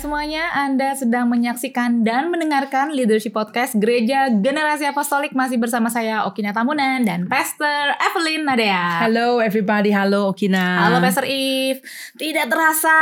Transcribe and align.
Semuanya, 0.00 0.48
Anda 0.56 0.96
sedang 0.96 1.28
menyaksikan 1.28 2.08
dan 2.08 2.32
mendengarkan 2.32 2.88
Leadership 2.88 3.36
Podcast 3.36 3.76
Gereja 3.76 4.32
Generasi 4.32 4.88
Apostolik 4.88 5.36
masih 5.36 5.60
bersama 5.60 5.92
saya 5.92 6.24
Okina 6.24 6.56
Tamunan 6.56 7.04
dan 7.04 7.28
Pastor 7.28 8.00
Evelyn 8.00 8.48
Nadea. 8.48 9.04
Hello 9.04 9.44
everybody, 9.44 9.92
halo 9.92 10.32
Okina. 10.32 10.88
Halo 10.88 11.04
Pastor 11.04 11.28
Eve. 11.28 11.84
Tidak 12.16 12.48
terasa, 12.48 12.96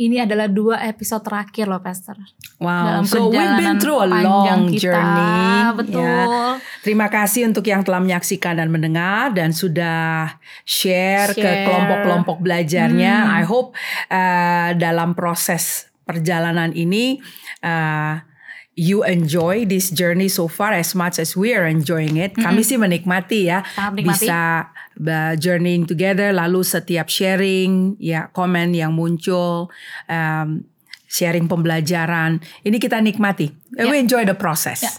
ini 0.00 0.24
adalah 0.24 0.48
dua 0.48 0.80
episode 0.88 1.20
terakhir 1.20 1.68
loh 1.68 1.84
Pastor. 1.84 2.16
Wow, 2.56 3.04
Dalam 3.04 3.04
so 3.04 3.28
we've 3.28 3.56
been 3.60 3.76
through 3.76 4.00
a 4.00 4.08
long 4.08 4.72
kita. 4.72 4.88
journey. 4.88 5.84
Betul. 5.84 6.00
Ya. 6.00 6.56
Terima 6.80 7.12
kasih 7.12 7.44
untuk 7.52 7.68
yang 7.68 7.84
telah 7.84 8.00
menyaksikan 8.00 8.56
dan 8.56 8.72
mendengar 8.72 9.36
dan 9.36 9.52
sudah 9.52 10.40
share, 10.64 11.36
ke 11.36 11.44
Share. 11.44 11.68
kelompok-kelompok 11.68 12.40
belajarnya. 12.40 13.14
Hmm. 13.20 13.36
I 13.36 13.42
hope 13.44 13.76
uh, 14.08 14.72
dalam 14.80 15.12
proses 15.12 15.91
perjalanan 16.04 16.74
ini 16.74 17.22
uh, 17.62 18.20
you 18.74 19.04
enjoy 19.04 19.68
this 19.68 19.92
journey 19.92 20.26
so 20.32 20.48
far 20.48 20.72
as 20.72 20.96
much 20.96 21.20
as 21.20 21.36
we 21.36 21.52
are 21.52 21.68
enjoying 21.68 22.16
it. 22.16 22.32
Kami 22.32 22.64
sih 22.64 22.80
menikmati 22.80 23.52
ya, 23.52 23.60
menikmati. 23.92 24.26
bisa 24.26 24.68
uh, 24.96 25.34
journeying 25.36 25.84
together. 25.84 26.32
Lalu 26.32 26.64
setiap 26.64 27.06
sharing, 27.12 28.00
ya 28.00 28.32
komen 28.32 28.72
yang 28.72 28.96
muncul. 28.96 29.68
um, 30.08 30.64
sharing 31.12 31.44
pembelajaran 31.44 32.40
ini 32.64 32.80
kita 32.80 32.96
nikmati. 33.04 33.52
Ya. 33.76 33.84
We 33.92 34.00
enjoy 34.00 34.24
the 34.24 34.32
process. 34.32 34.80
Ya. 34.80 34.92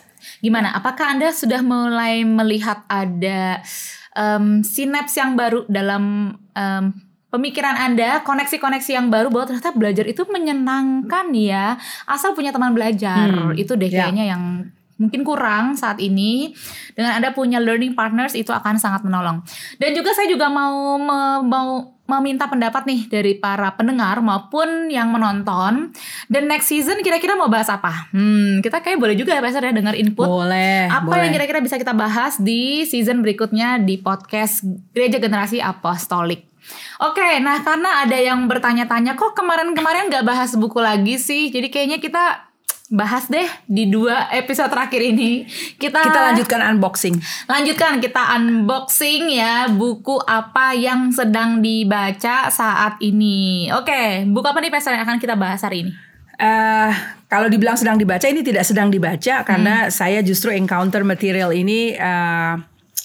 Gimana? 0.45 0.77
Apakah 0.77 1.17
Anda 1.17 1.33
sudah 1.33 1.65
mulai 1.65 2.21
melihat 2.21 2.85
ada 2.85 3.65
em, 4.13 4.61
sinaps 4.61 5.17
yang 5.17 5.33
baru 5.33 5.65
dalam 5.65 6.37
em, 6.53 6.93
pemikiran 7.33 7.73
Anda, 7.73 8.21
koneksi-koneksi 8.21 8.91
yang 8.93 9.09
baru 9.09 9.33
bahwa 9.33 9.49
ternyata 9.49 9.73
belajar 9.73 10.05
itu 10.05 10.21
menyenangkan 10.29 11.33
ya, 11.33 11.81
asal 12.05 12.37
punya 12.37 12.53
teman 12.53 12.77
belajar. 12.77 13.25
Hmm, 13.27 13.57
Itu 13.57 13.73
deh 13.73 13.89
ya. 13.89 14.05
kayaknya 14.05 14.37
yang 14.37 14.69
mungkin 15.01 15.25
kurang 15.25 15.73
saat 15.73 15.97
ini. 15.97 16.53
Dengan 16.93 17.17
Anda 17.17 17.33
punya 17.33 17.57
learning 17.57 17.97
partners 17.97 18.37
itu 18.37 18.53
akan 18.53 18.77
sangat 18.77 19.01
menolong. 19.01 19.41
Dan 19.81 19.97
juga 19.97 20.13
saya 20.13 20.29
juga 20.29 20.45
mau 20.47 21.01
me- 21.01 21.41
mau 21.41 21.69
meminta 22.03 22.45
pendapat 22.45 22.83
nih 22.85 23.01
dari 23.09 23.33
para 23.33 23.73
pendengar 23.73 24.21
maupun 24.21 24.93
yang 24.93 25.09
menonton. 25.09 25.89
Dan 26.29 26.45
next 26.45 26.69
season 26.69 27.01
kira-kira 27.01 27.33
mau 27.33 27.49
bahas 27.49 27.73
apa? 27.73 28.13
Hmm, 28.13 28.61
kita 28.61 28.85
kayak 28.85 29.01
boleh 29.01 29.17
juga 29.17 29.33
ya 29.33 29.41
Pastor 29.41 29.65
ya 29.65 29.73
dengar 29.73 29.97
input. 29.97 30.29
Boleh. 30.29 30.85
Apa 30.85 31.09
boleh. 31.09 31.25
yang 31.25 31.33
kira-kira 31.33 31.65
bisa 31.65 31.81
kita 31.81 31.97
bahas 31.97 32.37
di 32.37 32.85
season 32.85 33.25
berikutnya 33.25 33.81
di 33.81 33.97
podcast 33.97 34.61
Gereja 34.93 35.17
Generasi 35.17 35.57
Apostolik. 35.57 36.52
Oke, 36.99 37.39
nah 37.39 37.59
karena 37.59 38.03
ada 38.03 38.15
yang 38.15 38.45
bertanya-tanya 38.45 39.13
kok 39.13 39.33
kemarin-kemarin 39.33 40.07
nggak 40.07 40.23
bahas 40.23 40.53
buku 40.53 40.77
lagi 40.77 41.17
sih, 41.17 41.49
jadi 41.49 41.67
kayaknya 41.67 41.97
kita 41.97 42.47
bahas 42.89 43.25
deh 43.25 43.47
di 43.65 43.87
dua 43.87 44.29
episode 44.29 44.69
terakhir 44.69 45.01
ini. 45.01 45.43
Kita 45.75 45.97
Kita 45.99 46.19
lanjutkan 46.29 46.61
unboxing. 46.69 47.15
lanjutkan 47.45 47.97
kita 47.97 48.37
unboxing 48.37 49.33
ya 49.33 49.65
buku 49.67 50.21
apa 50.21 50.71
yang 50.71 51.09
sedang 51.09 51.57
dibaca 51.59 52.47
saat 52.47 52.99
ini. 52.99 53.67
Oke, 53.73 54.23
buku 54.25 54.45
apa 54.45 54.59
nih 54.59 54.69
Pastor 54.69 54.93
yang 54.93 55.03
akan 55.03 55.17
kita 55.17 55.33
bahas 55.33 55.59
hari 55.59 55.83
ini? 55.83 55.93
Eh, 56.33 56.91
kalau 57.27 57.45
dibilang 57.45 57.77
sedang 57.77 57.95
dibaca 57.95 58.25
ini 58.25 58.41
tidak 58.41 58.61
sedang 58.63 58.89
dibaca 58.89 59.41
Hmm. 59.41 59.45
karena 59.45 59.75
saya 59.89 60.21
justru 60.21 60.49
encounter 60.49 61.01
material 61.01 61.49
ini 61.49 61.93
eh, 61.93 62.53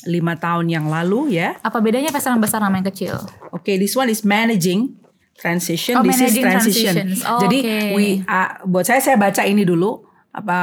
lima 0.08 0.40
tahun 0.40 0.72
yang 0.72 0.88
lalu 0.88 1.36
ya. 1.36 1.60
Apa 1.60 1.84
bedanya 1.84 2.08
yang 2.08 2.40
besar 2.40 2.64
sama 2.64 2.80
yang 2.80 2.88
kecil? 2.88 3.20
Oke, 3.52 3.76
this 3.76 3.92
one 3.92 4.08
is 4.08 4.24
managing 4.24 4.96
transition. 5.36 6.00
Oh, 6.00 6.02
this 6.02 6.18
is 6.18 6.34
transition. 6.40 7.14
Oh, 7.28 7.38
Jadi 7.44 7.58
oke. 7.62 7.94
we 7.94 8.06
uh, 8.26 8.64
buat 8.66 8.88
saya 8.88 8.98
saya 9.04 9.20
baca 9.20 9.44
ini 9.44 9.62
dulu 9.62 10.02
apa 10.32 10.60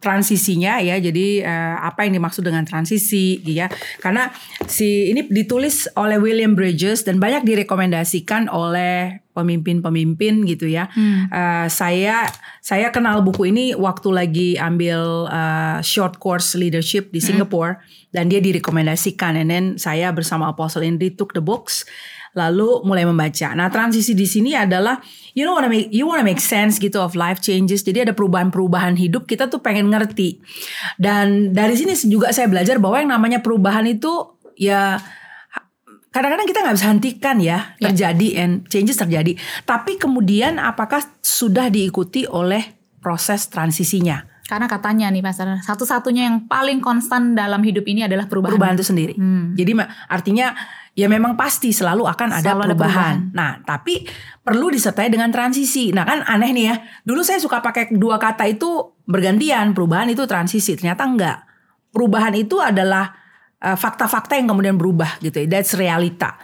transisinya 0.00 0.80
ya. 0.80 0.96
Jadi 1.02 1.44
uh, 1.44 1.76
apa 1.82 2.08
yang 2.08 2.22
dimaksud 2.22 2.46
dengan 2.46 2.64
transisi 2.64 3.42
ya. 3.44 3.68
Karena 3.98 4.30
si 4.64 5.12
ini 5.12 5.28
ditulis 5.28 5.90
oleh 5.98 6.16
William 6.16 6.56
Bridges 6.56 7.04
dan 7.04 7.20
banyak 7.20 7.44
direkomendasikan 7.44 8.48
oleh 8.48 9.25
pemimpin-pemimpin 9.36 10.48
gitu 10.48 10.64
ya. 10.64 10.88
Hmm. 10.96 11.28
Uh, 11.28 11.68
saya 11.68 12.24
saya 12.64 12.88
kenal 12.88 13.20
buku 13.20 13.52
ini 13.52 13.76
waktu 13.76 14.08
lagi 14.08 14.48
ambil 14.56 15.28
uh, 15.28 15.84
short 15.84 16.16
course 16.16 16.56
leadership 16.56 17.12
di 17.12 17.20
Singapore 17.20 17.84
dan 18.16 18.32
dia 18.32 18.40
direkomendasikan 18.40 19.36
and 19.36 19.52
then 19.52 19.64
saya 19.76 20.08
bersama 20.16 20.48
Apostle 20.48 20.88
Indri 20.88 21.12
took 21.12 21.36
the 21.36 21.44
books 21.44 21.84
lalu 22.36 22.84
mulai 22.84 23.08
membaca. 23.08 23.56
Nah, 23.56 23.72
transisi 23.72 24.12
di 24.12 24.28
sini 24.28 24.52
adalah 24.52 25.00
you 25.32 25.42
know 25.42 25.56
wanna 25.56 25.72
make 25.72 25.88
you 25.88 26.04
wanna 26.04 26.20
make 26.20 26.38
sense 26.38 26.76
gitu 26.76 27.00
of 27.00 27.16
life 27.16 27.40
changes. 27.40 27.80
Jadi 27.80 28.04
ada 28.04 28.12
perubahan-perubahan 28.12 29.00
hidup 29.00 29.24
kita 29.24 29.48
tuh 29.48 29.64
pengen 29.64 29.88
ngerti. 29.88 30.36
Dan 31.00 31.56
dari 31.56 31.72
sini 31.80 31.96
juga 32.04 32.36
saya 32.36 32.46
belajar 32.52 32.76
bahwa 32.76 33.00
yang 33.00 33.10
namanya 33.16 33.40
perubahan 33.40 33.88
itu 33.88 34.36
ya 34.60 35.00
kadang-kadang 36.16 36.48
kita 36.48 36.64
nggak 36.64 36.76
bisa 36.80 36.88
hentikan 36.88 37.36
ya 37.36 37.76
Ya. 37.76 37.92
terjadi 37.92 38.28
and 38.40 38.64
changes 38.72 38.96
terjadi. 38.96 39.36
Tapi 39.68 40.00
kemudian 40.00 40.56
apakah 40.56 41.04
sudah 41.20 41.68
diikuti 41.68 42.24
oleh 42.24 42.72
proses 43.04 43.52
transisinya? 43.52 44.24
Karena 44.46 44.70
katanya 44.70 45.10
nih 45.10 45.20
Pastor, 45.20 45.58
satu-satunya 45.58 46.30
yang 46.30 46.46
paling 46.46 46.78
konstan 46.78 47.34
dalam 47.34 47.60
hidup 47.66 47.82
ini 47.84 48.06
adalah 48.06 48.30
perubahan. 48.30 48.54
Perubahan 48.54 48.74
itu 48.78 48.86
sendiri. 48.86 49.14
Hmm. 49.18 49.58
Jadi 49.58 49.74
artinya 50.06 50.54
ya 50.94 51.10
memang 51.10 51.34
pasti 51.34 51.74
selalu 51.74 52.06
akan 52.06 52.40
ada 52.40 52.54
Selalu 52.54 52.62
ada 52.62 52.66
perubahan. 52.72 53.14
Nah, 53.34 53.58
tapi 53.66 54.06
perlu 54.46 54.70
disertai 54.70 55.10
dengan 55.10 55.34
transisi. 55.34 55.90
Nah, 55.90 56.06
kan 56.06 56.22
aneh 56.22 56.54
nih 56.54 56.64
ya. 56.70 56.76
Dulu 57.02 57.26
saya 57.26 57.42
suka 57.42 57.58
pakai 57.58 57.90
dua 57.90 58.22
kata 58.22 58.46
itu 58.46 58.94
bergantian. 59.10 59.74
Perubahan 59.74 60.14
itu 60.14 60.22
transisi. 60.30 60.78
Ternyata 60.78 61.02
enggak. 61.02 61.38
Perubahan 61.90 62.32
itu 62.38 62.62
adalah 62.62 63.25
fakta-fakta 63.58 64.36
yang 64.36 64.46
kemudian 64.46 64.76
berubah 64.76 65.16
gitu 65.18 65.40
ya. 65.40 65.46
That's 65.48 65.72
realita. 65.72 66.36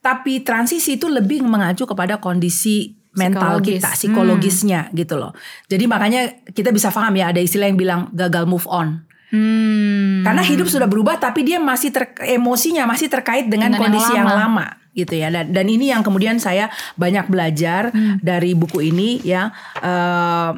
Tapi 0.00 0.40
transisi 0.40 0.96
itu 0.96 1.08
lebih 1.08 1.44
mengacu 1.44 1.84
kepada 1.84 2.16
kondisi 2.16 2.96
mental 3.10 3.58
Psikologis. 3.58 3.82
kita, 3.82 3.88
psikologisnya 3.92 4.80
gitu 4.92 5.18
loh. 5.18 5.34
Jadi 5.66 5.84
makanya 5.84 6.20
kita 6.46 6.70
bisa 6.70 6.88
paham 6.88 7.10
ya 7.12 7.28
ada 7.28 7.40
istilah 7.42 7.66
yang 7.66 7.76
bilang 7.76 8.00
gagal 8.10 8.46
move 8.46 8.64
on. 8.64 9.02
Hmm. 9.30 10.22
Karena 10.22 10.42
hidup 10.42 10.66
sudah 10.66 10.86
berubah 10.86 11.14
tapi 11.16 11.42
dia 11.42 11.58
masih 11.58 11.90
ter, 11.90 12.10
emosinya 12.24 12.82
masih 12.84 13.06
terkait 13.06 13.46
dengan, 13.46 13.70
Dengan 13.70 13.78
yang 13.78 13.82
kondisi 13.82 14.12
yang 14.14 14.26
lama. 14.26 14.42
lama. 14.46 14.66
gitu 14.90 15.14
ya. 15.14 15.30
Dan, 15.30 15.54
dan 15.54 15.66
ini 15.66 15.94
yang 15.94 16.02
kemudian 16.02 16.42
saya 16.42 16.66
banyak 16.94 17.30
belajar 17.30 17.94
Hmm. 17.94 18.18
dari 18.20 18.58
buku 18.58 18.90
ini 18.90 19.22
ya. 19.22 19.54
Eh, 19.78 20.50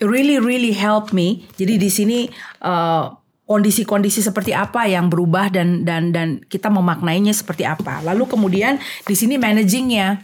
really 0.00 0.40
really 0.40 0.72
help 0.72 1.12
me. 1.12 1.44
Jadi 1.54 1.76
di 1.76 1.90
sini 1.90 2.18
eh, 2.62 3.04
kondisi-kondisi 3.48 4.20
seperti 4.20 4.52
apa 4.52 4.84
yang 4.84 5.08
berubah 5.08 5.48
dan 5.48 5.88
dan 5.88 6.12
dan 6.12 6.44
kita 6.44 6.68
memaknainya 6.68 7.32
seperti 7.32 7.64
apa. 7.64 8.04
Lalu 8.04 8.28
kemudian 8.28 8.76
di 9.08 9.14
sini 9.16 9.40
managingnya. 9.40 10.20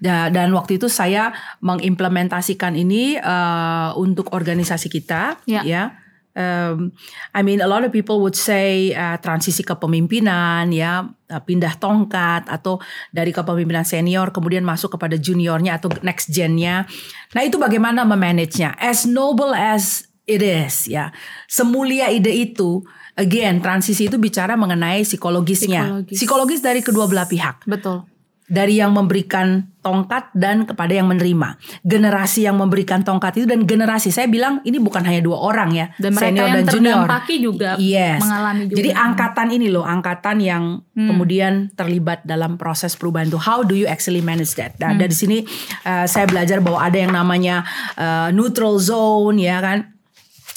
Da- 0.00 0.32
Dan 0.32 0.52
waktu 0.56 0.80
itu 0.80 0.88
saya 0.88 1.28
mengimplementasikan 1.60 2.72
ini 2.72 3.20
eh, 3.20 3.90
untuk 3.96 4.32
organisasi 4.32 4.88
kita, 4.88 5.40
Ya. 5.44 5.60
ya. 5.64 5.84
Um, 6.30 6.94
I 7.34 7.42
mean, 7.42 7.58
a 7.58 7.66
lot 7.66 7.82
of 7.82 7.90
people 7.90 8.22
would 8.22 8.38
say 8.38 8.94
uh, 8.94 9.18
transisi 9.18 9.66
kepemimpinan, 9.66 10.70
ya, 10.70 11.02
uh, 11.10 11.42
pindah 11.42 11.74
tongkat 11.82 12.46
atau 12.46 12.78
dari 13.10 13.34
kepemimpinan 13.34 13.82
senior 13.82 14.30
kemudian 14.30 14.62
masuk 14.62 14.94
kepada 14.94 15.18
juniornya 15.18 15.82
atau 15.82 15.90
next 16.06 16.30
gennya. 16.30 16.86
Nah, 17.34 17.42
itu 17.42 17.58
bagaimana 17.58 18.06
memanagenya? 18.06 18.78
As 18.78 19.10
noble 19.10 19.50
as 19.58 20.06
it 20.30 20.40
is, 20.40 20.86
ya, 20.86 21.10
semulia 21.44 22.06
ide 22.08 22.30
itu, 22.30 22.86
again, 23.12 23.58
transisi 23.58 24.06
itu 24.06 24.16
bicara 24.16 24.54
mengenai 24.54 25.02
psikologisnya, 25.02 25.82
Psikologis. 26.06 26.14
psikologis 26.14 26.60
dari 26.60 26.80
kedua 26.80 27.04
belah 27.04 27.26
pihak 27.26 27.66
Betul. 27.66 28.06
dari 28.46 28.78
yang 28.78 28.90
memberikan 28.90 29.62
tongkat 29.78 30.28
dan 30.32 30.66
kepada 30.66 30.90
yang 30.92 31.06
menerima. 31.06 31.54
Generasi 31.80 32.44
yang 32.44 32.58
memberikan 32.58 33.00
tongkat 33.00 33.38
itu 33.38 33.46
dan 33.46 33.62
generasi 33.62 34.10
saya 34.10 34.26
bilang 34.26 34.58
ini 34.60 34.76
bukan 34.76 35.00
hanya 35.00 35.22
dua 35.22 35.38
orang 35.38 35.70
ya, 35.70 35.86
Dan 35.96 36.12
mereka 36.12 36.26
senior 36.28 36.44
yang 36.44 36.56
dan 36.58 36.64
junior. 36.68 37.06
juga 37.38 37.70
yes. 37.78 38.20
mengalami 38.20 38.62
juga. 38.66 38.76
Jadi 38.76 38.90
angkatan 38.90 39.48
ini 39.50 39.66
loh, 39.70 39.84
angkatan 39.84 40.36
yang 40.38 40.64
Hmm. 40.90 41.08
kemudian 41.08 41.52
terlibat 41.72 42.20
dalam 42.24 42.58
proses 42.58 42.92
perubahan 42.92 43.24
itu. 43.26 43.38
How 43.38 43.62
do 43.62 43.72
you 43.72 43.86
actually 43.86 44.20
manage 44.20 44.52
that? 44.54 44.76
Nah, 44.76 44.92
Hmm. 44.92 45.00
dari 45.00 45.14
sini 45.14 45.38
uh, 45.82 46.04
saya 46.04 46.26
belajar 46.26 46.58
bahwa 46.60 46.76
ada 46.78 46.98
yang 46.98 47.08
namanya 47.10 47.62
uh, 47.94 48.28
neutral 48.30 48.76
zone 48.76 49.38
ya 49.38 49.62
kan. 49.62 49.94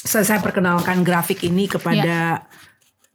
Saya, 0.03 0.27
saya 0.27 0.39
perkenalkan 0.43 0.99
grafik 1.07 1.47
ini 1.47 1.63
kepada 1.71 2.43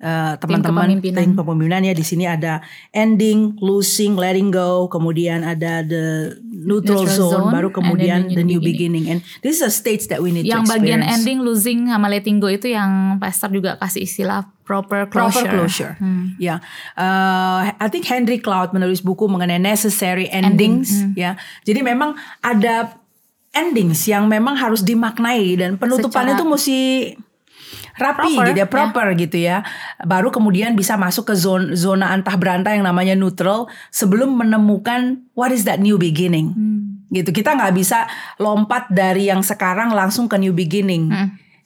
uh, 0.00 0.34
teman-teman 0.40 0.88
kepemimpinan. 0.88 1.20
tim 1.20 1.32
kepemimpinan 1.36 1.82
ya 1.84 1.94
di 1.94 2.04
sini 2.06 2.24
ada 2.24 2.64
ending, 2.94 3.58
losing, 3.60 4.16
letting 4.16 4.48
go, 4.48 4.88
kemudian 4.88 5.44
ada 5.44 5.84
the 5.84 6.38
neutral, 6.42 7.04
Neutral 7.04 7.18
zone, 7.18 7.32
zone, 7.34 7.52
baru 7.52 7.68
kemudian 7.70 8.30
then 8.30 8.40
the 8.40 8.44
new 8.44 8.60
beginning. 8.62 9.10
And 9.10 9.20
this 9.44 9.60
is 9.60 9.62
a 9.62 9.72
stage 9.72 10.08
that 10.08 10.22
we 10.22 10.32
need 10.32 10.48
yang 10.48 10.64
to 10.64 10.72
bagian 10.72 11.04
experience. 11.04 11.20
ending, 11.20 11.38
losing 11.44 11.78
sama 11.92 12.08
letting 12.08 12.40
go 12.40 12.48
itu 12.48 12.72
yang 12.72 13.20
pastor 13.20 13.52
juga 13.52 13.76
kasih 13.78 14.08
istilah 14.08 14.48
proper 14.64 15.08
closure. 15.08 15.44
Proper 15.44 15.52
closure. 15.52 15.94
Hmm. 16.00 16.36
Ya, 16.40 16.60
Uh, 16.98 17.72
I 17.78 17.86
think 17.88 18.04
Henry 18.04 18.36
Cloud 18.42 18.74
menulis 18.74 19.00
buku 19.00 19.30
mengenai 19.30 19.60
necessary 19.60 20.28
endings. 20.28 20.92
hmm. 20.92 21.14
Ya, 21.16 21.36
jadi 21.64 21.80
memang 21.80 22.18
ada 22.42 22.98
endings 23.52 24.04
yang 24.06 24.28
memang 24.28 24.56
harus 24.56 24.84
dimaknai 24.84 25.56
dan 25.58 25.70
penutupannya 25.80 26.36
Secara- 26.36 26.40
itu 26.40 26.44
mesti 26.44 26.78
rapi 27.98 28.30
Proper, 28.30 28.46
gitu 28.46 28.58
ya, 28.62 28.66
proper 28.70 29.06
gitu 29.18 29.36
ya. 29.42 29.56
Baru 30.06 30.30
kemudian 30.30 30.78
bisa 30.78 30.94
masuk 30.94 31.28
ke 31.28 31.34
zona 31.34 31.74
zona 31.74 32.14
antah 32.14 32.38
berantah 32.38 32.72
yang 32.72 32.86
namanya 32.86 33.18
neutral 33.18 33.66
sebelum 33.90 34.38
menemukan 34.38 35.26
what 35.34 35.50
is 35.50 35.66
that 35.66 35.82
new 35.82 35.98
beginning. 35.98 36.54
Gitu. 37.10 37.34
Kita 37.34 37.58
nggak 37.58 37.74
bisa 37.74 38.06
lompat 38.38 38.88
dari 38.92 39.26
yang 39.26 39.42
sekarang 39.42 39.90
langsung 39.90 40.30
ke 40.30 40.38
new 40.38 40.54
beginning. 40.54 41.10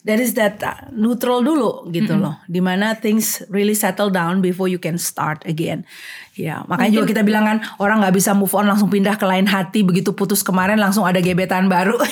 That 0.03 0.19
is 0.19 0.35
that 0.35 0.59
uh, 0.59 0.91
neutral 0.91 1.39
dulu 1.47 1.87
gitu 1.95 2.19
loh. 2.19 2.35
Di 2.51 2.59
mana 2.59 2.91
things 2.99 3.39
really 3.47 3.71
settle 3.71 4.11
down 4.11 4.43
before 4.43 4.67
you 4.67 4.75
can 4.75 4.99
start 4.99 5.39
again. 5.47 5.87
Ya, 6.33 6.65
makanya 6.65 6.97
juga 6.97 7.13
kita 7.13 7.21
bilang 7.21 7.45
kan 7.45 7.57
orang 7.77 8.01
nggak 8.01 8.15
bisa 8.17 8.33
move 8.33 8.49
on 8.57 8.65
langsung 8.65 8.89
pindah 8.89 9.15
ke 9.15 9.25
lain 9.25 9.45
hati 9.45 9.85
begitu 9.85 10.17
putus 10.17 10.41
kemarin 10.41 10.81
langsung 10.81 11.05
ada 11.05 11.21
gebetan 11.21 11.69
baru. 11.69 11.93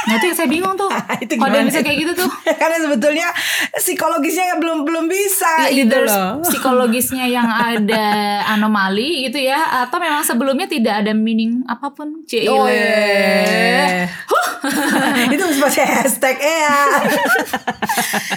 Nah 0.00 0.16
itu 0.16 0.32
yang 0.32 0.38
saya 0.38 0.48
bingung 0.48 0.74
tuh. 0.74 0.88
Itu 1.22 1.36
Kalau 1.36 1.52
dia 1.52 1.60
gimana? 1.60 1.68
bisa 1.68 1.80
kayak 1.84 1.98
gitu 2.00 2.12
tuh. 2.24 2.30
Karena 2.60 2.80
sebetulnya 2.80 3.28
psikologisnya 3.76 4.56
belum 4.56 4.88
belum 4.88 5.04
bisa 5.06 5.68
Ya, 5.68 5.76
gitu 5.76 5.92
either 5.92 6.02
loh. 6.08 6.40
psikologisnya 6.40 7.28
yang 7.28 7.44
ada 7.44 8.08
anomali 8.48 9.28
gitu 9.28 9.44
ya 9.44 9.60
atau 9.84 10.00
memang 10.00 10.24
sebelumnya 10.24 10.64
tidak 10.64 11.04
ada 11.04 11.12
meaning 11.12 11.60
apa 11.68 11.92
pun 11.92 12.24
Cile. 12.24 12.48
Oh 12.48 12.64
iya. 12.64 14.08
itu 15.28 15.44
seperti 15.52 15.84
hashtag 15.84 16.36
ya. 16.40 16.76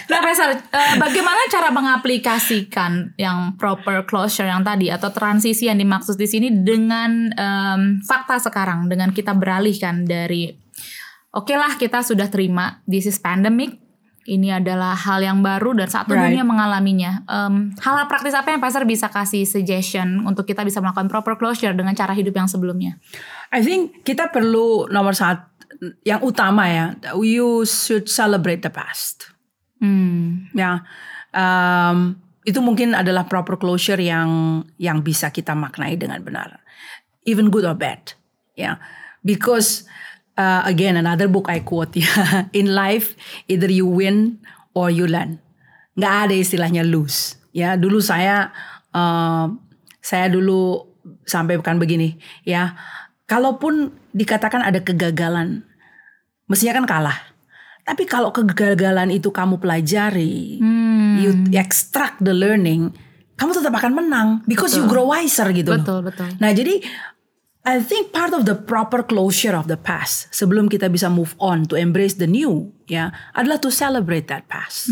Nah, 0.07 0.19
Reza, 0.19 0.51
eh, 0.51 0.59
bagaimana 0.95 1.47
cara 1.47 1.71
mengaplikasikan 1.71 3.15
yang 3.15 3.55
proper 3.55 4.03
closure 4.03 4.47
yang 4.47 4.61
tadi 4.61 4.87
atau 4.87 5.09
transisi 5.23 5.71
yang 5.71 5.79
dimaksud 5.79 6.19
di 6.19 6.27
sini 6.27 6.51
dengan 6.51 7.31
em, 7.31 7.81
fakta 8.03 8.43
sekarang 8.43 8.91
dengan 8.91 9.15
kita 9.15 9.31
beralihkan 9.31 10.03
dari 10.03 10.51
oke 11.31 11.55
lah 11.55 11.79
kita 11.79 12.03
sudah 12.03 12.27
terima 12.27 12.83
this 12.83 13.07
is 13.07 13.15
pandemic 13.15 13.79
ini 14.23 14.55
adalah 14.55 14.95
hal 14.95 15.19
yang 15.19 15.43
baru 15.43 15.75
dan 15.75 15.91
satu 15.91 16.15
Right. 16.15 16.31
dunia 16.31 16.47
mengalaminya. 16.47 17.27
Em, 17.27 17.75
hal 17.75 18.07
praktis 18.07 18.31
apa 18.31 18.55
yang 18.55 18.63
Pastor 18.63 18.87
bisa 18.87 19.11
kasih 19.11 19.43
suggestion 19.43 20.23
untuk 20.23 20.47
kita 20.47 20.63
bisa 20.63 20.79
melakukan 20.79 21.11
proper 21.11 21.35
closure 21.35 21.75
dengan 21.75 21.91
cara 21.91 22.15
hidup 22.15 22.31
yang 22.31 22.47
sebelumnya? 22.47 22.95
I 23.51 23.59
think 23.59 24.07
kita 24.07 24.31
perlu 24.31 24.87
nomor 24.87 25.11
satu 25.11 25.51
yang 26.07 26.23
utama 26.23 26.71
ya, 26.71 26.95
you 27.19 27.67
should 27.67 28.07
celebrate 28.07 28.63
the 28.63 28.71
past. 28.71 29.27
Hmm. 29.83 30.47
Ya, 30.55 30.87
um, 31.35 32.15
itu 32.43 32.59
mungkin 32.59 32.91
adalah 32.91 33.27
proper 33.27 33.55
closure 33.55 33.99
yang 33.99 34.61
yang 34.75 34.99
bisa 34.99 35.31
kita 35.31 35.55
maknai 35.55 35.95
dengan 35.95 36.19
benar, 36.19 36.59
even 37.23 37.47
good 37.47 37.63
or 37.63 37.75
bad. 37.75 38.15
Ya, 38.53 38.77
because 39.25 39.87
uh, 40.35 40.61
again 40.67 40.99
another 40.99 41.31
book 41.31 41.47
I 41.49 41.63
quote 41.63 41.95
ya, 42.03 42.47
in 42.51 42.75
life 42.75 43.15
either 43.47 43.71
you 43.71 43.87
win 43.87 44.43
or 44.75 44.91
you 44.91 45.07
learn. 45.07 45.39
Nggak 45.95 46.13
ada 46.29 46.35
istilahnya 46.35 46.83
lose. 46.83 47.39
Ya, 47.55 47.79
dulu 47.79 48.03
saya 48.03 48.51
uh, 48.91 49.47
saya 50.03 50.27
dulu 50.27 50.91
sampai 51.23 51.55
bukan 51.55 51.79
begini 51.79 52.19
ya. 52.43 52.75
Kalaupun 53.23 53.95
dikatakan 54.11 54.61
ada 54.61 54.83
kegagalan, 54.83 55.63
mestinya 56.51 56.83
kan 56.83 56.85
kalah. 56.85 57.19
Tapi 57.83 58.03
kalau 58.07 58.35
kegagalan 58.35 59.11
itu 59.11 59.31
kamu 59.31 59.59
pelajari, 59.63 60.59
Hmm. 60.59 60.82
You 61.19 61.31
extract 61.53 62.21
the 62.23 62.33
learning, 62.33 62.93
kamu 63.37 63.51
tetap 63.53 63.73
akan 63.75 63.91
menang 63.97 64.27
because 64.45 64.77
you 64.77 64.85
grow 64.85 65.09
wiser 65.11 65.49
gitu 65.51 65.73
loh. 65.73 65.81
Betul, 65.81 65.99
betul. 66.05 66.27
Nah, 66.37 66.53
jadi 66.53 66.79
I 67.63 67.79
think 67.79 68.11
part 68.11 68.35
of 68.35 68.43
the 68.43 68.59
proper 68.59 69.07
closure 69.07 69.55
of 69.55 69.71
the 69.71 69.79
past 69.79 70.27
sebelum 70.35 70.67
kita 70.67 70.91
bisa 70.91 71.07
move 71.07 71.31
on 71.39 71.63
to 71.71 71.79
embrace 71.79 72.19
the 72.19 72.27
new 72.27 72.75
ya 72.91 73.15
adalah 73.31 73.55
to 73.63 73.71
celebrate 73.71 74.27
that 74.27 74.51
past. 74.51 74.91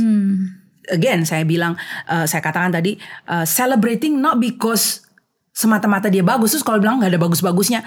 Again, 0.87 1.27
saya 1.27 1.43
bilang 1.43 1.75
uh, 2.07 2.23
saya 2.23 2.39
katakan 2.39 2.71
tadi 2.71 2.95
uh, 3.27 3.43
celebrating 3.43 4.23
not 4.23 4.39
because 4.39 5.03
semata-mata 5.51 6.07
dia 6.07 6.23
bagus 6.23 6.55
terus 6.55 6.63
kalau 6.63 6.79
bilang 6.79 7.03
nggak 7.03 7.11
ada 7.11 7.21
bagus-bagusnya. 7.21 7.83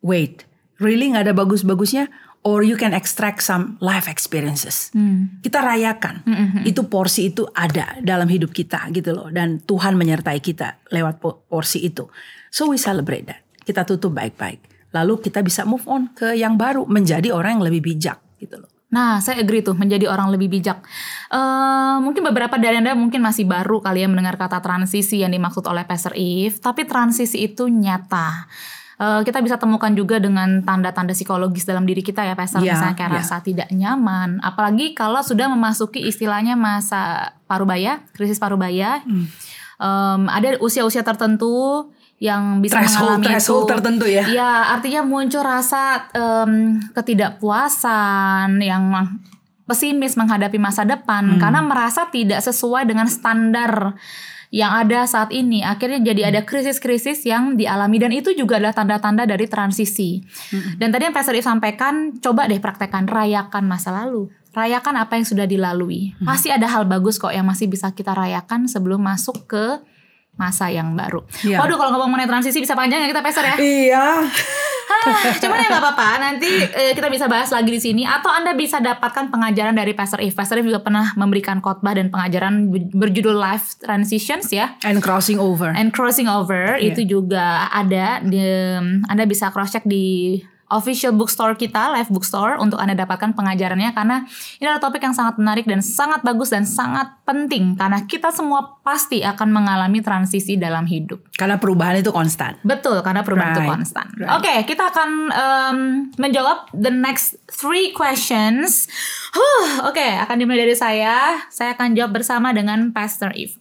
Wait, 0.00 0.46
really 0.78 1.10
nggak 1.10 1.26
ada 1.26 1.34
bagus-bagusnya? 1.34 2.06
Or 2.40 2.64
you 2.64 2.80
can 2.80 2.96
extract 2.96 3.44
some 3.44 3.76
life 3.84 4.08
experiences. 4.08 4.88
Kita 5.44 5.60
rayakan. 5.60 6.24
Itu 6.64 6.88
porsi 6.88 7.28
itu 7.28 7.44
ada 7.52 8.00
dalam 8.00 8.24
hidup 8.32 8.48
kita 8.48 8.88
gitu 8.96 9.12
loh. 9.12 9.28
Dan 9.28 9.60
Tuhan 9.60 9.92
menyertai 9.92 10.40
kita 10.40 10.80
lewat 10.88 11.20
po- 11.20 11.44
porsi 11.44 11.84
itu. 11.84 12.08
So 12.48 12.72
we 12.72 12.80
celebrate 12.80 13.28
that. 13.28 13.44
Kita 13.60 13.84
tutup 13.84 14.16
baik-baik. 14.16 14.56
Lalu 14.96 15.20
kita 15.20 15.44
bisa 15.44 15.68
move 15.68 15.84
on 15.84 16.16
ke 16.16 16.32
yang 16.32 16.56
baru. 16.56 16.88
Menjadi 16.88 17.28
orang 17.28 17.60
yang 17.60 17.64
lebih 17.68 17.92
bijak 17.92 18.16
gitu 18.40 18.56
loh. 18.56 18.72
Nah, 18.90 19.22
saya 19.22 19.38
agree 19.38 19.62
tuh 19.62 19.78
menjadi 19.78 20.10
orang 20.10 20.34
lebih 20.34 20.50
bijak. 20.50 20.82
Eh, 21.30 21.96
mungkin 22.02 22.26
beberapa 22.26 22.58
dari 22.58 22.82
anda 22.82 22.96
mungkin 22.98 23.22
masih 23.22 23.46
baru 23.46 23.78
kali 23.78 24.02
ya 24.02 24.08
mendengar 24.10 24.34
kata 24.34 24.58
transisi 24.58 25.22
yang 25.22 25.30
dimaksud 25.30 25.62
oleh 25.68 25.86
Pastor 25.86 26.10
Eve, 26.18 26.58
tapi 26.58 26.88
transisi 26.88 27.46
itu 27.46 27.70
nyata. 27.70 28.50
Eh, 29.00 29.20
kita 29.24 29.40
bisa 29.40 29.56
temukan 29.56 29.88
juga 29.90 30.20
dengan 30.20 30.60
tanda-tanda 30.60 31.16
psikologis 31.16 31.64
dalam 31.64 31.88
diri 31.88 32.04
kita 32.04 32.20
ya, 32.20 32.36
Pastor. 32.36 32.60
Iya, 32.60 32.76
Misalnya 32.76 32.96
kayak 33.00 33.10
iya. 33.10 33.18
rasa 33.18 33.36
tidak 33.40 33.68
nyaman, 33.72 34.36
apalagi 34.40 34.92
kalau 34.92 35.24
sudah 35.24 35.48
memasuki 35.48 36.04
istilahnya 36.04 36.52
masa 36.52 37.32
parubaya, 37.48 38.04
krisis 38.12 38.36
parubaya. 38.36 39.00
Hmm. 39.00 39.24
Em, 39.80 40.22
ada 40.28 40.60
usia-usia 40.60 41.00
tertentu 41.00 41.88
yang 42.20 42.60
bisa 42.60 42.76
Threshold- 42.76 43.16
mengalami 43.16 43.26
threshold 43.32 43.64
itu. 43.64 43.70
tertentu 43.72 44.04
ya. 44.04 44.24
Ya, 44.28 44.50
artinya 44.70 45.00
muncul 45.00 45.40
rasa 45.40 46.04
em, 46.12 46.84
ketidakpuasan 46.92 48.60
yang 48.60 48.84
pesimis 49.64 50.12
menghadapi 50.14 50.58
masa 50.58 50.82
depan 50.82 51.24
Hmm. 51.24 51.40
karena 51.40 51.60
merasa 51.62 52.04
tidak 52.08 52.42
sesuai 52.42 52.84
dengan 52.84 53.06
standar 53.06 53.94
yang 54.50 54.74
ada 54.74 55.06
saat 55.06 55.30
ini. 55.30 55.62
Akhirnya 55.62 56.02
jadi 56.02 56.34
ada 56.34 56.42
krisis-krisis 56.42 57.22
yang 57.22 57.54
dialami 57.54 58.02
dan 58.02 58.10
itu 58.10 58.34
juga 58.34 58.58
adalah 58.58 58.74
tanda-tanda 58.74 59.24
dari 59.24 59.46
transisi. 59.46 60.20
Hmm. 60.50 60.76
Dan 60.76 60.90
tadi 60.90 61.06
yang 61.06 61.14
Pastor 61.14 61.38
Yves 61.38 61.46
sampaikan, 61.46 62.18
coba 62.18 62.50
deh 62.50 62.58
praktekkan 62.58 63.06
rayakan 63.06 63.64
masa 63.70 63.94
lalu. 63.94 64.28
Rayakan 64.50 64.98
apa 64.98 65.14
yang 65.14 65.26
sudah 65.26 65.46
dilalui. 65.46 66.18
Hmm. 66.18 66.26
Pasti 66.26 66.50
ada 66.50 66.66
hal 66.66 66.90
bagus 66.90 67.22
kok 67.22 67.30
yang 67.30 67.46
masih 67.46 67.70
bisa 67.70 67.94
kita 67.94 68.10
rayakan 68.10 68.66
sebelum 68.66 68.98
masuk 68.98 69.46
ke 69.46 69.78
masa 70.40 70.72
yang 70.72 70.96
baru. 70.96 71.20
Iya. 71.44 71.60
Waduh 71.60 71.76
kalau 71.76 71.92
ngomong 71.92 72.16
mengenai 72.16 72.32
transisi 72.32 72.56
bisa 72.58 72.72
panjang 72.72 73.04
ya 73.04 73.08
kita 73.08 73.20
Pastor 73.20 73.44
ya. 73.44 73.54
Iya. 73.60 74.06
Hah, 74.90 75.38
cuman 75.38 75.62
ya 75.62 75.68
nggak 75.70 75.82
apa-apa. 75.86 76.08
Nanti 76.18 76.50
eh, 76.66 76.92
kita 76.92 77.06
bisa 77.06 77.24
bahas 77.24 77.48
lagi 77.48 77.70
di 77.70 77.78
sini 77.78 78.02
atau 78.02 78.26
Anda 78.26 78.52
bisa 78.52 78.82
dapatkan 78.82 79.30
pengajaran 79.30 79.72
dari 79.72 79.94
Pastor 79.94 80.18
If. 80.18 80.34
Pastor 80.34 80.58
If 80.58 80.66
juga 80.66 80.82
pernah 80.82 81.14
memberikan 81.14 81.62
khotbah 81.62 81.94
dan 81.94 82.10
pengajaran 82.10 82.68
ber- 82.68 82.90
berjudul 82.90 83.38
Life 83.38 83.78
Transitions 83.78 84.50
ya. 84.50 84.74
And 84.82 84.98
crossing 84.98 85.38
over. 85.38 85.70
And 85.70 85.94
crossing 85.94 86.26
over 86.26 86.74
Iya. 86.74 86.92
itu 86.92 87.06
juga 87.06 87.70
ada 87.70 88.18
di 88.20 88.40
Anda 89.06 89.24
bisa 89.24 89.52
cross 89.54 89.72
check 89.72 89.86
di 89.86 90.36
official 90.70 91.10
bookstore 91.12 91.58
kita, 91.58 91.90
Live 91.98 92.08
Bookstore 92.08 92.56
untuk 92.62 92.78
Anda 92.78 92.94
dapatkan 92.94 93.34
pengajarannya 93.34 93.90
karena 93.90 94.22
ini 94.58 94.64
adalah 94.70 94.82
topik 94.82 95.02
yang 95.02 95.12
sangat 95.12 95.36
menarik 95.36 95.66
dan 95.66 95.82
sangat 95.82 96.22
bagus 96.22 96.54
dan 96.54 96.62
sangat 96.62 97.10
penting 97.26 97.74
karena 97.74 98.06
kita 98.06 98.30
semua 98.30 98.78
pasti 98.80 99.20
akan 99.20 99.50
mengalami 99.50 99.98
transisi 100.00 100.54
dalam 100.54 100.86
hidup. 100.86 101.20
Karena 101.34 101.58
perubahan 101.58 101.98
itu 101.98 102.14
konstan. 102.14 102.56
Betul, 102.62 103.02
karena 103.02 103.26
perubahan 103.26 103.52
itu 103.52 103.62
Right, 103.66 103.72
konstan. 103.76 104.06
right. 104.16 104.30
Oke, 104.38 104.54
kita 104.64 104.88
akan 104.88 105.10
em, 105.28 105.78
menjawab 106.16 106.70
the 106.72 106.90
next 106.90 107.34
three 107.50 107.90
questions. 107.90 108.86
Huh, 109.34 109.90
Oke, 109.90 110.02
akan 110.02 110.38
dimulai 110.38 110.64
dari 110.64 110.78
saya. 110.78 111.44
Saya 111.50 111.74
akan 111.74 111.98
jawab 111.98 112.22
bersama 112.22 112.54
dengan 112.54 112.94
Pastor 112.94 113.34
Eve. 113.34 113.58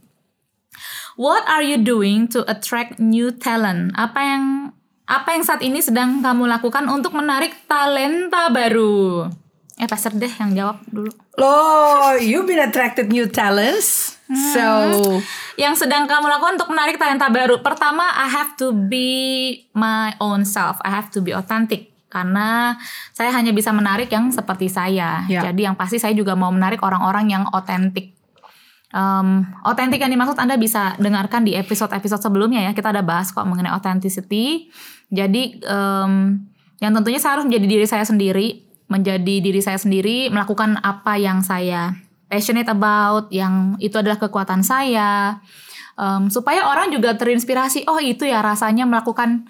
What 1.19 1.43
are 1.51 1.59
you 1.59 1.75
doing 1.75 2.31
to 2.31 2.47
attract 2.47 2.95
new 2.95 3.27
talent? 3.35 3.91
Apa 3.99 4.19
yang 4.23 4.43
apa 5.09 5.33
yang 5.33 5.41
saat 5.41 5.65
ini 5.65 5.81
sedang 5.81 6.21
kamu 6.21 6.45
lakukan 6.45 6.85
untuk 6.85 7.17
menarik 7.17 7.65
talenta 7.65 8.53
baru? 8.53 9.25
Eh, 9.79 9.89
Pastor 9.89 10.13
deh 10.13 10.29
yang 10.29 10.53
jawab 10.53 10.77
dulu. 10.85 11.09
Loh, 11.39 12.13
you've 12.21 12.45
been 12.45 12.61
attracted 12.61 13.09
new 13.09 13.25
talents. 13.25 14.19
So, 14.29 14.61
Yang 15.57 15.87
sedang 15.87 16.05
kamu 16.05 16.29
lakukan 16.29 16.61
untuk 16.61 16.69
menarik 16.69 17.01
talenta 17.01 17.33
baru. 17.33 17.65
Pertama, 17.65 18.05
I 18.13 18.29
have 18.29 18.53
to 18.61 18.69
be 18.69 19.09
my 19.73 20.13
own 20.21 20.45
self. 20.45 20.77
I 20.85 20.93
have 20.93 21.09
to 21.17 21.25
be 21.25 21.33
authentic. 21.33 21.89
Karena 22.13 22.77
saya 23.13 23.33
hanya 23.33 23.49
bisa 23.49 23.73
menarik 23.73 24.13
yang 24.13 24.29
seperti 24.29 24.69
saya. 24.69 25.25
Ya. 25.25 25.41
Jadi 25.49 25.65
yang 25.65 25.73
pasti 25.73 25.97
saya 25.97 26.13
juga 26.13 26.37
mau 26.37 26.53
menarik 26.53 26.85
orang-orang 26.85 27.33
yang 27.33 27.43
otentik. 27.49 28.13
Um, 28.89 29.45
otentik 29.65 30.01
yang 30.01 30.09
dimaksud 30.09 30.37
Anda 30.41 30.57
bisa 30.57 30.97
dengarkan 30.97 31.45
di 31.45 31.53
episode-episode 31.53 32.21
sebelumnya 32.21 32.65
ya. 32.65 32.71
Kita 32.73 32.89
ada 32.89 33.05
bahas 33.05 33.29
kok 33.33 33.45
mengenai 33.45 33.73
authenticity. 33.73 34.69
Jadi 35.09 35.61
em, 35.65 36.13
yang 36.79 36.91
tentunya 36.95 37.19
saya 37.19 37.37
harus 37.37 37.45
menjadi 37.49 37.65
diri 37.65 37.85
saya 37.89 38.05
sendiri, 38.05 38.47
menjadi 38.89 39.35
diri 39.41 39.61
saya 39.61 39.77
sendiri, 39.77 40.29
melakukan 40.29 40.77
apa 40.81 41.17
yang 41.17 41.41
saya 41.41 41.97
passionate 42.29 42.69
about, 42.69 43.33
yang 43.33 43.73
itu 43.81 43.97
adalah 43.97 44.21
kekuatan 44.21 44.61
saya. 44.61 45.41
Em, 45.99 46.29
supaya 46.29 46.69
orang 46.69 46.93
juga 46.93 47.17
terinspirasi. 47.17 47.89
Oh 47.89 47.99
itu 47.99 48.23
ya 48.23 48.39
rasanya 48.39 48.85
melakukan 48.85 49.49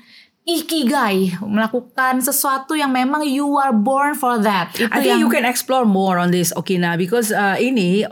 ikigai, 0.50 1.38
melakukan 1.46 2.26
sesuatu 2.26 2.74
yang 2.74 2.90
memang 2.90 3.22
you 3.22 3.46
are 3.62 3.76
born 3.76 4.18
for 4.18 4.42
that. 4.42 4.74
Itu 4.74 4.90
I 4.90 4.98
think 5.04 5.14
yang 5.14 5.22
you 5.22 5.30
can 5.30 5.46
explore 5.46 5.86
more 5.86 6.18
on 6.18 6.34
this 6.34 6.50
Okina 6.58 6.98
because 6.98 7.30
uh, 7.30 7.60
ini 7.62 8.08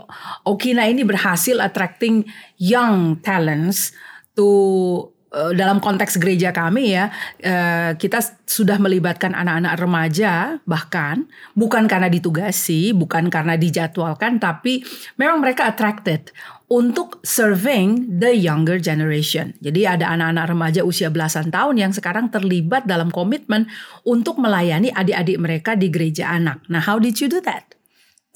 Okina 0.46 0.86
ini 0.86 1.02
berhasil 1.02 1.58
attracting 1.58 2.28
young 2.60 3.18
talents 3.26 3.90
to 4.38 5.10
dalam 5.28 5.76
konteks 5.76 6.16
gereja 6.16 6.56
kami 6.56 6.96
ya 6.96 7.12
uh, 7.44 7.92
kita 8.00 8.20
sudah 8.48 8.80
melibatkan 8.80 9.36
anak-anak 9.36 9.74
remaja 9.76 10.32
bahkan 10.64 11.28
bukan 11.52 11.84
karena 11.84 12.08
ditugasi 12.08 12.96
bukan 12.96 13.28
karena 13.28 13.60
dijadwalkan 13.60 14.40
tapi 14.40 14.80
memang 15.20 15.44
mereka 15.44 15.68
attracted 15.68 16.32
untuk 16.68 17.24
serving 17.24 18.20
the 18.20 18.36
younger 18.36 18.76
generation. 18.76 19.56
Jadi 19.64 19.88
ada 19.88 20.12
anak-anak 20.12 20.44
remaja 20.52 20.80
usia 20.84 21.08
belasan 21.08 21.48
tahun 21.48 21.80
yang 21.80 21.92
sekarang 21.96 22.28
terlibat 22.28 22.84
dalam 22.84 23.08
komitmen 23.08 23.72
untuk 24.04 24.36
melayani 24.36 24.92
adik-adik 24.92 25.40
mereka 25.40 25.72
di 25.72 25.88
gereja 25.88 26.28
anak. 26.28 26.60
Nah, 26.68 26.84
how 26.84 27.00
did 27.00 27.16
you 27.16 27.28
do 27.32 27.40
that? 27.40 27.72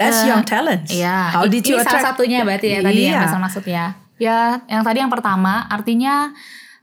That's 0.01 0.25
Eh, 0.25 0.33
young 0.33 0.49
talents. 0.49 0.89
Iya, 0.89 1.29
How 1.29 1.45
did 1.45 1.61
you 1.69 1.77
ini 1.77 1.85
salah 1.85 2.01
attract? 2.01 2.09
satunya 2.17 2.41
berarti 2.41 2.67
ya 2.73 2.81
tadi 2.81 3.01
yang 3.05 3.21
Iya. 3.21 3.29
Mas 3.29 3.37
maksud 3.37 3.65
ya. 3.69 3.87
Ya, 4.17 4.41
yang 4.65 4.81
tadi 4.81 4.99
yang 5.05 5.13
pertama 5.13 5.69
artinya 5.69 6.33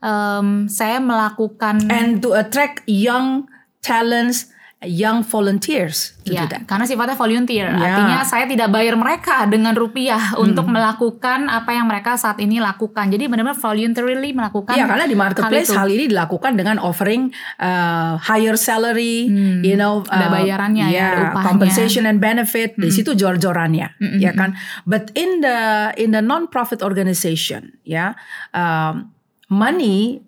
em, 0.00 0.66
saya 0.66 0.98
melakukan 0.98 1.84
And 1.86 2.20
to 2.20 2.32
attract 2.32 2.82
young 2.84 3.48
talents, 3.80 4.48
young 4.80 5.20
volunteers 5.20 6.16
to 6.24 6.32
ya, 6.32 6.48
do 6.48 6.56
that. 6.56 6.64
karena 6.64 6.88
sifatnya 6.88 7.12
volunteer. 7.12 7.68
Ya. 7.68 7.84
Artinya 7.84 8.24
saya 8.24 8.48
tidak 8.48 8.72
bayar 8.72 8.96
mereka 8.96 9.44
dengan 9.44 9.76
rupiah 9.76 10.32
untuk 10.40 10.64
melakukan 10.64 11.52
apa 11.52 11.76
yang 11.76 11.84
mereka 11.84 12.16
saat 12.16 12.40
ini 12.40 12.64
lakukan. 12.64 13.12
Jadi 13.12 13.28
benar-benar 13.28 13.60
voluntarily 13.60 14.32
melakukan 14.32 14.72
Iya 14.72 14.88
karena 14.88 15.04
di 15.04 15.12
marketplace 15.12 15.68
hal 15.68 15.76
itu. 15.76 15.80
hal, 15.84 15.88
ini 15.92 16.04
dilakukan 16.08 16.52
dengan 16.56 16.80
offering 16.80 17.28
uh, 17.60 18.16
higher 18.24 18.56
salary, 18.56 19.28
Hmm, 19.28 19.60
you 19.60 19.76
know, 19.76 20.00
ada 20.08 20.32
uh, 20.32 20.40
bayarannya 20.40 20.88
ya, 20.88 21.08
ada 21.12 21.24
upahnya. 21.36 21.44
compensation 21.44 22.08
and 22.08 22.16
benefit 22.16 22.72
di 22.72 22.88
situ 22.88 23.12
jor-jorannya, 23.12 24.00
Mm-mm. 24.00 24.16
ya 24.16 24.32
kan. 24.32 24.56
But 24.88 25.12
in 25.12 25.44
the 25.44 25.92
in 26.00 26.16
the 26.16 26.24
non-profit 26.24 26.80
organization, 26.80 27.76
ya, 27.84 28.16
um, 28.56 29.12
money 29.50 30.22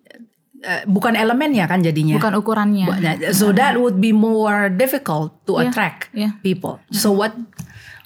uh, 0.60 0.82
bukan 0.84 1.14
elemennya 1.14 1.64
kan 1.64 1.80
jadinya. 1.80 2.18
bukan 2.18 2.34
ukurannya. 2.36 2.86
So 3.32 3.54
that 3.54 3.78
would 3.78 3.96
be 3.96 4.10
more 4.10 4.68
difficult 4.68 5.32
to 5.46 5.56
Iya, 5.56 5.70
attract 5.70 6.00
iya. 6.12 6.34
people. 6.42 6.82
So 6.90 7.14
what 7.14 7.32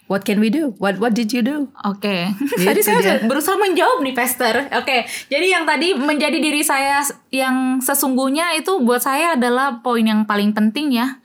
what 0.06 0.22
can 0.22 0.38
we 0.38 0.52
do? 0.52 0.76
What 0.76 1.00
what 1.00 1.12
did 1.12 1.32
you 1.32 1.40
do? 1.40 1.66
Oke, 1.82 2.30
Gitu 2.54 2.62
tadi 2.62 2.80
saya 2.80 3.00
dia. 3.00 3.16
berusaha 3.24 3.56
menjawab 3.56 4.00
nih, 4.00 4.14
Pester. 4.14 4.70
Oke, 4.76 5.02
jadi 5.26 5.46
yang 5.50 5.64
tadi 5.64 5.96
menjadi 5.96 6.38
diri 6.38 6.62
saya 6.62 7.02
yang 7.28 7.80
sesungguhnya 7.80 8.54
itu 8.54 8.78
buat 8.80 9.02
saya 9.02 9.34
adalah 9.34 9.80
poin 9.80 10.04
yang 10.04 10.22
paling 10.22 10.52
penting 10.52 10.94
ya. 10.94 11.18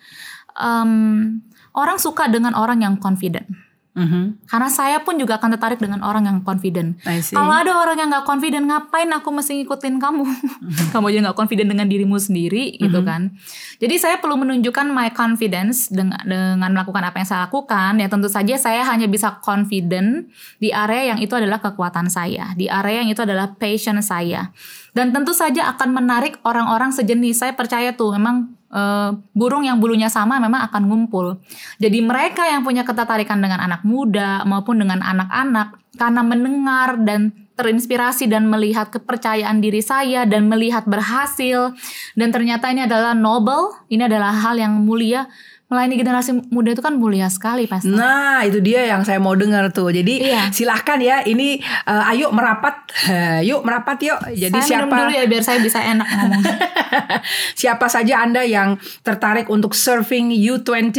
Em, 0.55 1.39
orang 1.71 1.95
suka 1.95 2.27
dengan 2.27 2.51
orang 2.53 2.81
yang 2.81 2.95
confident. 2.97 3.47
Mhm. 3.91 4.47
Karena 4.47 4.71
saya 4.71 5.03
pun 5.03 5.19
juga 5.19 5.35
akan 5.35 5.59
tertarik 5.59 5.75
dengan 5.83 5.99
orang 5.99 6.23
yang 6.23 6.39
confident. 6.47 6.95
Kalau 7.03 7.51
ada 7.51 7.75
orang 7.75 7.99
yang 7.99 8.07
nggak 8.07 8.23
confident, 8.23 8.63
ngapain 8.63 9.11
aku 9.11 9.29
mesti 9.35 9.59
ngikutin 9.59 9.99
kamu? 9.99 10.23
kamu 10.95 11.05
aja 11.11 11.19
nggak 11.27 11.37
confident 11.37 11.67
dengan 11.75 11.87
dirimu 11.91 12.15
sendiri, 12.15 12.79
gitu 12.79 13.03
kan? 13.03 13.35
Jadi 13.83 13.95
saya 13.99 14.23
perlu 14.23 14.39
menunjukkan 14.39 14.87
my 14.87 15.11
confidence 15.11 15.91
dengan 15.91 16.23
dengan 16.23 16.71
melakukan 16.71 17.03
apa 17.03 17.19
yang 17.19 17.27
saya 17.27 17.51
lakukan. 17.51 17.99
Ya 17.99 18.07
tentu 18.07 18.31
saja 18.31 18.55
saya 18.55 18.87
hanya 18.87 19.11
bisa 19.11 19.43
confident 19.43 20.31
di 20.63 20.71
area 20.71 21.11
yang 21.11 21.19
itu 21.19 21.35
adalah 21.35 21.59
kekuatan 21.59 22.07
saya, 22.07 22.55
di 22.55 22.71
area 22.71 23.03
yang 23.03 23.11
itu 23.11 23.19
adalah 23.19 23.59
passion 23.59 23.99
saya. 23.99 24.55
Dan 24.95 25.11
tentu 25.11 25.35
saja 25.35 25.67
akan 25.75 25.91
menarik 25.91 26.39
orang-orang 26.47 26.95
sejenis. 26.95 27.43
Saya 27.43 27.53
percaya 27.59 27.91
tuh 27.91 28.15
memang 28.15 28.60
eh, 28.71 29.09
burung 29.35 29.67
yang 29.67 29.77
bulunya 29.77 30.07
sama 30.07 30.39
memang 30.39 30.65
akan 30.71 30.83
ngumpul. 30.87 31.37
Jadi 31.77 31.99
mereka 32.01 32.47
yang 32.47 32.65
punya 32.65 32.87
ketertarikan 32.87 33.43
dengan 33.43 33.59
anak 33.61 33.85
muda 33.85 34.47
maupun 34.47 34.81
dengan 34.81 35.03
anak-anak 35.03 35.77
karena 35.99 36.21
mendengar 36.23 36.95
dan 37.03 37.35
terinspirasi 37.59 38.25
dan 38.31 38.49
melihat 38.49 38.89
kepercayaan 38.89 39.61
diri 39.61 39.85
saya 39.85 40.25
dan 40.25 40.49
melihat 40.49 40.87
berhasil 40.89 41.75
dan 42.17 42.33
ternyata 42.33 42.73
ini 42.73 42.89
adalah 42.89 43.13
noble, 43.13 43.75
ini 43.91 44.07
adalah 44.07 44.33
hal 44.33 44.57
yang 44.57 44.81
mulia. 44.81 45.29
Melayani 45.71 45.95
generasi 45.95 46.35
muda 46.51 46.75
itu 46.75 46.83
kan 46.83 46.99
mulia 46.99 47.31
sekali 47.31 47.63
pasti. 47.63 47.87
Nah, 47.87 48.43
itu 48.43 48.59
dia 48.59 48.83
yang 48.83 49.07
saya 49.07 49.23
mau 49.23 49.31
dengar 49.33 49.71
tuh. 49.71 49.87
Jadi 49.87 50.19
Iya. 50.19 50.51
silahkan 50.51 50.99
ya, 50.99 51.23
ini 51.23 51.63
uh, 51.87 52.11
ayo 52.11 52.27
merapat, 52.35 52.91
yuk 53.49 53.63
merapat 53.63 54.03
yuk. 54.03 54.19
Jadi 54.35 54.51
saya 54.59 54.83
minum 54.83 54.91
siapa 54.91 54.95
dulu 54.99 55.11
ya 55.15 55.23
biar 55.31 55.43
saya 55.47 55.63
bisa 55.63 55.79
enak 55.79 56.03
ngomong. 56.03 56.43
siapa 57.61 57.87
saja 57.87 58.19
anda 58.19 58.43
yang 58.43 58.75
tertarik 58.99 59.47
untuk 59.47 59.71
surfing 59.71 60.35
U20 60.35 60.91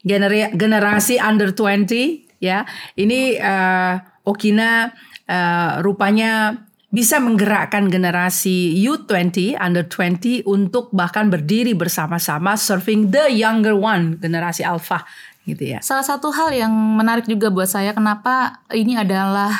genera- 0.00 0.52
generasi 0.56 1.20
under 1.20 1.52
20 1.52 2.40
ya, 2.40 2.64
ini 2.96 3.36
uh, 3.36 4.00
Okina 4.24 4.88
uh, 5.28 5.84
rupanya 5.84 6.63
bisa 6.94 7.18
menggerakkan 7.18 7.90
generasi 7.90 8.78
U20 8.86 9.58
under 9.58 9.82
20 9.82 10.46
untuk 10.46 10.94
bahkan 10.94 11.26
berdiri 11.26 11.74
bersama-sama 11.74 12.54
surfing 12.54 13.10
the 13.10 13.34
younger 13.34 13.74
one 13.74 14.14
generasi 14.22 14.62
alpha 14.62 15.02
gitu 15.42 15.74
ya. 15.74 15.82
Salah 15.82 16.06
satu 16.06 16.30
hal 16.30 16.54
yang 16.54 16.70
menarik 16.70 17.26
juga 17.26 17.50
buat 17.50 17.66
saya 17.66 17.90
kenapa 17.90 18.62
ini 18.70 18.94
adalah 18.94 19.50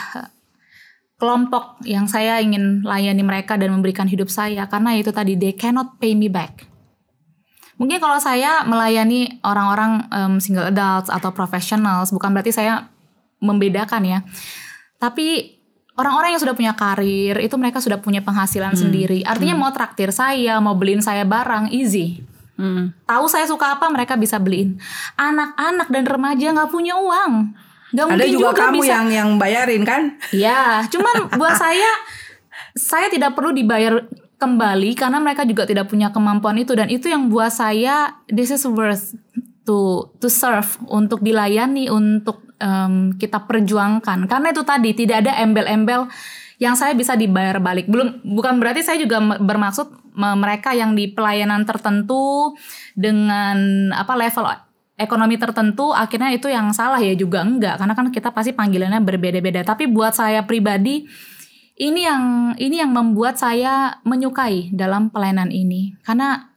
kelompok 1.19 1.83
yang 1.83 2.07
saya 2.07 2.39
ingin 2.39 2.87
layani 2.87 3.27
mereka 3.27 3.59
dan 3.59 3.75
memberikan 3.75 4.07
hidup 4.07 4.31
saya 4.31 4.71
karena 4.71 4.95
itu 4.95 5.11
tadi 5.11 5.35
they 5.35 5.59
cannot 5.59 5.99
pay 5.99 6.15
me 6.15 6.31
back. 6.31 6.71
Mungkin 7.83 7.99
kalau 7.99 8.23
saya 8.23 8.63
melayani 8.63 9.43
orang-orang 9.43 10.07
em, 10.15 10.35
single 10.39 10.71
adults 10.71 11.11
atau 11.11 11.35
professionals 11.35 12.15
bukan 12.15 12.31
berarti 12.31 12.55
saya 12.55 12.87
membedakan 13.43 14.07
ya. 14.07 14.19
Tapi 15.03 15.59
orang-orang 15.95 16.35
yang 16.35 16.43
sudah 16.43 16.55
punya 16.55 16.73
karir 16.75 17.39
itu 17.39 17.55
mereka 17.55 17.79
sudah 17.79 17.99
punya 18.03 18.21
penghasilan 18.23 18.75
sendiri. 18.75 19.23
Artinya 19.23 19.55
mau 19.55 19.71
traktir 19.71 20.11
saya, 20.11 20.59
mau 20.59 20.75
beliin 20.75 21.03
saya 21.03 21.23
barang 21.23 21.71
easy. 21.71 22.23
Hmm. 22.55 22.95
Tahu 23.07 23.27
saya 23.27 23.47
suka 23.51 23.79
apa 23.79 23.91
mereka 23.91 24.15
bisa 24.15 24.39
beliin. 24.39 24.79
Anak-anak 25.19 25.91
dan 25.91 26.05
remaja 26.07 26.47
nggak 26.55 26.71
punya 26.71 26.95
uang. 26.99 27.55
Gak 27.95 28.11
Ada 28.11 28.27
mungkin 28.27 28.35
juga, 28.35 28.51
kamu 28.59 28.83
bisa. 28.83 28.91
yang 28.91 29.07
yang 29.11 29.31
bayarin 29.39 29.83
kan? 29.87 30.19
Ya, 30.35 30.83
cuman 30.91 31.27
buat 31.39 31.55
saya 31.55 31.91
saya 32.75 33.07
tidak 33.07 33.39
perlu 33.39 33.55
dibayar 33.55 34.03
kembali 34.39 34.99
karena 34.99 35.23
mereka 35.23 35.47
juga 35.47 35.63
tidak 35.63 35.87
punya 35.87 36.11
kemampuan 36.11 36.59
itu 36.59 36.75
dan 36.75 36.91
itu 36.91 37.07
yang 37.07 37.31
buat 37.31 37.55
saya 37.55 38.19
this 38.27 38.51
is 38.51 38.67
worth 38.67 39.15
to 39.65 40.11
to 40.19 40.29
serve 40.29 40.77
untuk 40.91 41.23
dilayani 41.25 41.89
untuk 41.89 42.44
em, 42.59 43.15
kita 43.17 43.47
perjuangkan. 43.47 44.27
Karena 44.31 44.51
itu 44.51 44.63
tadi 44.63 44.91
tidak 44.95 45.27
ada 45.27 45.39
embel-embel 45.43 46.07
yang 46.63 46.79
saya 46.79 46.95
bisa 46.95 47.19
dibayar 47.19 47.59
balik. 47.59 47.91
Belum 47.91 48.23
bukan 48.23 48.63
berarti 48.63 48.87
saya 48.87 48.99
juga 49.01 49.19
bermaksud 49.21 50.15
me- 50.15 50.39
mereka 50.39 50.71
yang 50.73 50.95
di 50.95 51.11
pelayanan 51.11 51.67
tertentu 51.67 52.55
dengan 52.95 53.91
apa 53.91 54.15
level 54.15 54.47
ekonomi 54.95 55.35
tertentu 55.35 55.91
akhirnya 55.91 56.31
itu 56.31 56.47
yang 56.47 56.71
salah 56.71 57.03
ya 57.03 57.15
juga 57.19 57.43
enggak. 57.43 57.83
Karena 57.83 57.95
kan 57.99 58.07
kita 58.15 58.31
pasti 58.31 58.55
panggilannya 58.55 59.03
berbeda-beda. 59.03 59.67
Tapi 59.67 59.91
buat 59.91 60.15
saya 60.15 60.47
pribadi 60.47 61.07
ini 61.75 62.07
yang 62.07 62.55
ini 62.55 62.79
yang 62.79 62.95
membuat 62.95 63.35
saya 63.35 63.99
menyukai 64.07 64.71
dalam 64.71 65.11
pelayanan 65.11 65.51
ini. 65.51 65.99
Karena 66.07 66.55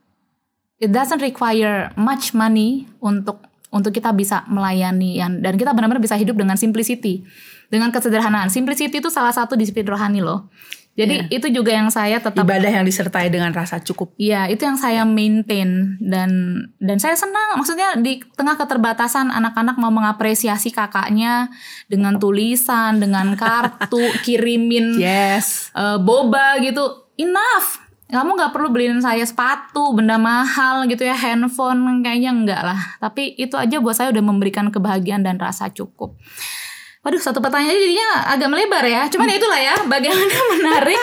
it 0.78 0.94
doesn't 0.94 1.26
require 1.26 1.90
much 1.98 2.38
money 2.38 2.86
untuk 3.02 3.42
untuk 3.78 3.94
kita 3.94 4.10
bisa 4.18 4.44
melayani 4.50 5.22
yang 5.22 5.40
dan 5.40 5.54
kita 5.54 5.72
benar-benar 5.78 6.02
bisa 6.02 6.18
hidup 6.18 6.34
dengan 6.34 6.58
simplicity 6.58 7.22
dengan 7.70 7.94
kesederhanaan 7.94 8.50
simplicity 8.50 8.98
itu 8.98 9.14
salah 9.14 9.32
satu 9.32 9.54
disiplin 9.54 9.86
rohani 9.86 10.26
loh 10.26 10.50
jadi 10.98 11.30
itu 11.30 11.54
juga 11.54 11.70
yang 11.70 11.94
saya 11.94 12.18
tetap 12.18 12.42
Ibadah 12.42 12.74
yang 12.74 12.82
disertai 12.82 13.30
dengan 13.30 13.54
rasa 13.54 13.78
cukup. 13.78 14.18
Iya, 14.18 14.50
itu 14.50 14.66
yang 14.66 14.82
saya 14.82 15.06
maintain 15.06 15.94
dan 16.02 16.30
dan 16.82 16.98
saya 16.98 17.14
senang. 17.14 17.62
Maksudnya 17.62 18.02
di 18.02 18.18
tengah 18.34 18.58
keterbatasan 18.58 19.30
anak-anak 19.30 19.78
mau 19.78 19.94
mengapresiasi 19.94 20.74
kakaknya 20.74 21.54
dengan 21.86 22.18
tulisan, 22.18 22.98
dengan 22.98 23.38
kartu, 23.38 24.02
kirimin 24.26 24.98
Yes. 24.98 25.70
eh, 25.78 26.02
boba 26.02 26.58
gitu. 26.66 27.14
Enough. 27.22 27.87
Kamu 28.08 28.40
nggak 28.40 28.56
perlu 28.56 28.72
beliin 28.72 29.04
saya 29.04 29.28
sepatu, 29.28 29.92
benda 29.92 30.16
mahal 30.16 30.88
gitu 30.88 31.04
ya, 31.04 31.12
handphone 31.12 32.00
kayaknya 32.00 32.32
enggak 32.32 32.62
lah. 32.64 32.80
Tapi 33.04 33.36
itu 33.36 33.60
aja 33.60 33.84
buat 33.84 34.00
saya 34.00 34.16
udah 34.16 34.24
memberikan 34.24 34.72
kebahagiaan 34.72 35.28
dan 35.28 35.36
rasa 35.36 35.68
cukup. 35.68 36.16
Waduh, 37.08 37.24
satu 37.24 37.40
pertanyaan 37.40 37.76
jadinya 37.76 38.36
agak 38.36 38.52
melebar 38.52 38.84
ya. 38.84 39.08
Cuman 39.08 39.32
ya 39.32 39.36
itulah 39.40 39.60
ya, 39.60 39.76
bagaimana 39.88 40.28
menarik 40.60 41.00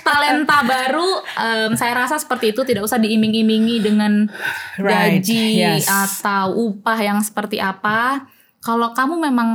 talenta 0.00 0.64
baru. 0.64 1.10
Em, 1.36 1.72
saya 1.76 1.92
rasa 1.92 2.16
seperti 2.16 2.56
itu 2.56 2.64
tidak 2.64 2.88
usah 2.88 2.96
diiming-imingi 2.96 3.84
dengan 3.84 4.32
Right, 4.80 5.20
gaji 5.20 5.60
yes. 5.60 5.88
atau 5.88 6.56
upah 6.56 7.00
yang 7.00 7.20
seperti 7.20 7.60
apa. 7.60 8.24
Kalau 8.64 8.96
kamu 8.96 9.28
memang 9.28 9.50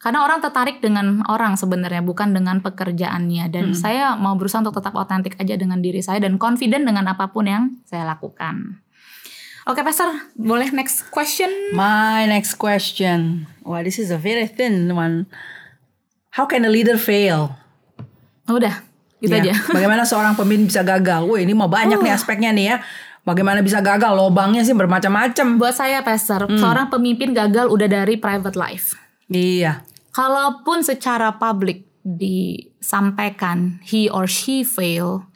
Karena 0.00 0.24
orang 0.24 0.40
tertarik 0.40 0.80
dengan 0.80 1.20
orang 1.28 1.60
sebenarnya 1.60 2.00
bukan 2.00 2.32
dengan 2.32 2.64
pekerjaannya 2.64 3.52
dan 3.52 3.76
saya 3.76 4.16
mau 4.16 4.32
berusaha 4.32 4.64
untuk 4.64 4.80
tetap 4.80 4.96
otentik 4.96 5.36
aja 5.36 5.60
dengan 5.60 5.84
diri 5.84 6.00
saya 6.00 6.24
dan 6.24 6.40
confident 6.40 6.88
dengan 6.88 7.04
apa 7.04 7.28
pun 7.28 7.44
yang 7.44 7.64
saya 7.84 8.08
lakukan. 8.08 8.80
Oke, 9.68 9.84
Pastor, 9.84 10.08
boleh 10.40 10.72
next 10.72 11.12
question? 11.12 11.52
My 11.76 12.24
next 12.24 12.56
question. 12.56 13.44
Wah, 13.60 13.84
this 13.84 14.00
is 14.00 14.08
a 14.08 14.16
very 14.16 14.48
thin 14.48 14.88
one. 14.96 15.28
How 16.32 16.48
can 16.48 16.64
a 16.64 16.72
leader 16.72 16.96
fail? 16.96 17.52
Oh, 18.48 18.56
udah, 18.56 18.80
gitu 19.20 19.36
Ya, 19.36 19.52
aja. 19.52 19.54
Bagaimana 19.76 20.08
seorang 20.08 20.32
pemimpin 20.32 20.64
bisa 20.64 20.80
gagal? 20.80 21.28
Wih, 21.28 21.44
ini 21.44 21.52
mau 21.52 21.68
banyak 21.68 22.00
nih 22.00 22.12
aspeknya 22.16 22.56
nih 22.56 22.66
ya. 22.72 22.76
Bagaimana 23.20 23.60
bisa 23.60 23.84
gagal? 23.84 24.16
Lobangnya 24.16 24.64
sih 24.64 24.72
bermacam-macam. 24.72 25.60
Buat 25.60 25.76
saya, 25.76 26.00
Pastor, 26.00 26.48
Hmm. 26.48 26.56
seorang 26.56 26.88
pemimpin 26.88 27.36
gagal 27.36 27.68
udah 27.68 27.84
dari 27.84 28.16
private 28.16 28.56
life. 28.56 28.96
Iya. 29.30 29.86
Kalaupun 30.10 30.82
secara 30.82 31.38
publik 31.38 31.86
disampaikan 32.02 33.78
he 33.86 34.10
or 34.10 34.26
she 34.26 34.66
fail, 34.66 35.30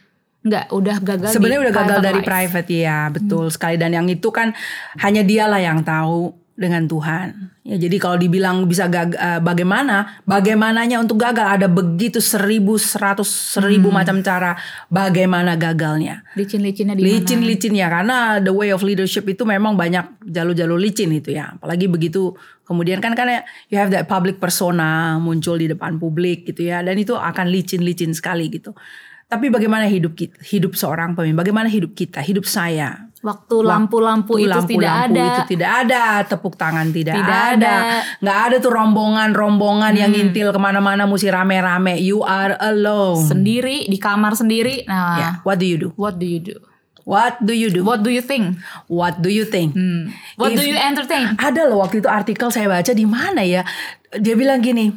nggak 0.45 0.69
udah 0.75 0.97
gagal. 1.01 1.31
Sebenarnya 1.33 1.71
udah 1.71 1.75
gagal 1.75 1.99
dari 2.03 2.21
life. 2.21 2.29
private 2.29 2.69
ya, 2.69 3.09
betul 3.09 3.49
sekali. 3.49 3.79
Dan 3.79 3.95
yang 3.97 4.07
itu 4.11 4.29
kan 4.35 4.53
hanya 5.01 5.23
dialah 5.25 5.63
yang 5.63 5.81
tahu 5.81 6.44
dengan 6.55 6.87
Tuhan. 6.87 7.51
Ya, 7.67 7.75
jadi 7.75 7.99
kalau 7.99 8.15
dibilang 8.15 8.71
bisa 8.71 8.87
gagal, 8.87 9.19
bagaimana? 9.43 10.23
Bagaimananya 10.23 11.03
untuk 11.03 11.19
gagal 11.19 11.43
ada 11.43 11.67
begitu 11.67 12.23
seribu, 12.23 12.79
seratus, 12.79 13.27
seribu 13.27 13.91
macam 13.91 14.23
cara. 14.23 14.55
Bagaimana 14.87 15.59
gagalnya? 15.59 16.23
Licin-licinnya 16.39 16.95
di 16.95 17.03
mana? 17.03 17.11
Licin-licin 17.11 17.75
ya, 17.75 17.91
karena 17.91 18.39
the 18.39 18.55
way 18.55 18.71
of 18.71 18.87
leadership 18.87 19.27
itu 19.27 19.43
memang 19.43 19.75
banyak 19.75 20.07
jalur-jalur 20.31 20.79
licin 20.79 21.11
itu 21.11 21.35
ya. 21.35 21.59
Apalagi 21.59 21.91
begitu 21.91 22.39
kemudian 22.63 23.03
kan 23.03 23.19
kan 23.19 23.45
you 23.69 23.77
have 23.77 23.91
that 23.91 24.07
public 24.07 24.39
persona 24.39 25.19
muncul 25.19 25.59
di 25.59 25.67
depan 25.67 25.99
publik 25.99 26.47
gitu 26.47 26.71
ya, 26.71 26.87
dan 26.87 26.95
itu 26.95 27.19
akan 27.19 27.51
licin-licin 27.51 28.15
sekali 28.15 28.47
gitu. 28.47 28.77
Tapi 29.25 29.51
bagaimana 29.51 29.89
hidup 29.89 30.15
kita, 30.15 30.37
hidup 30.45 30.77
seorang 30.79 31.17
pemimpin? 31.17 31.41
Bagaimana 31.49 31.67
hidup 31.67 31.97
kita, 31.97 32.21
hidup 32.21 32.47
saya? 32.47 33.11
Waktu 33.25 33.57
lampu-lampu 33.65 34.37
itu 34.37 34.53
tidak 34.53 34.69
lampu-lampu 34.69 35.17
ada. 35.17 35.25
itu 35.25 35.43
tidak 35.57 35.71
ada, 35.81 36.03
tepuk 36.29 36.61
tangan 36.61 36.93
tidak, 36.93 37.17
Tidak 37.17 37.41
ada. 37.57 37.75
Hmm. 37.81 38.01
nggak 38.21 38.39
ada 38.45 38.57
tuh 38.61 38.73
rombongan-rombongan 38.77 39.93
yang 39.97 40.13
ngintil 40.13 40.53
ke 40.53 40.61
mana-mana 40.61 41.09
mesti 41.09 41.33
rame-rame. 41.33 41.97
You 41.99 42.21
are 42.21 42.53
alone. 42.61 43.25
Sendiri 43.25 43.89
di 43.89 43.97
kamar 43.97 44.37
sendiri. 44.37 44.85
Nah, 44.85 45.17
Ya, 45.17 45.29
what 45.41 45.57
do 45.57 45.65
you 45.65 45.81
do? 45.81 45.89
what 45.97 46.21
do 46.21 46.29
you 46.29 46.37
do? 46.37 46.61
What 47.05 47.41
do 47.41 47.53
you 47.53 47.69
do? 47.69 47.81
What 47.81 48.01
do 48.01 48.09
you 48.09 48.21
think? 48.21 48.61
What 48.89 49.21
do 49.21 49.29
you 49.29 49.45
think? 49.45 49.73
Hmm. 49.73 50.13
What 50.37 50.53
If- 50.53 50.61
do 50.61 50.65
you 50.65 50.77
entertain? 50.77 51.37
Ada 51.37 51.65
loh 51.65 51.81
waktu 51.81 52.01
itu 52.01 52.09
artikel 52.09 52.49
saya 52.49 52.69
baca 52.69 52.93
di 52.93 53.05
mana 53.05 53.41
ya. 53.41 53.65
Dia 54.13 54.37
bilang 54.37 54.61
gini, 54.61 54.93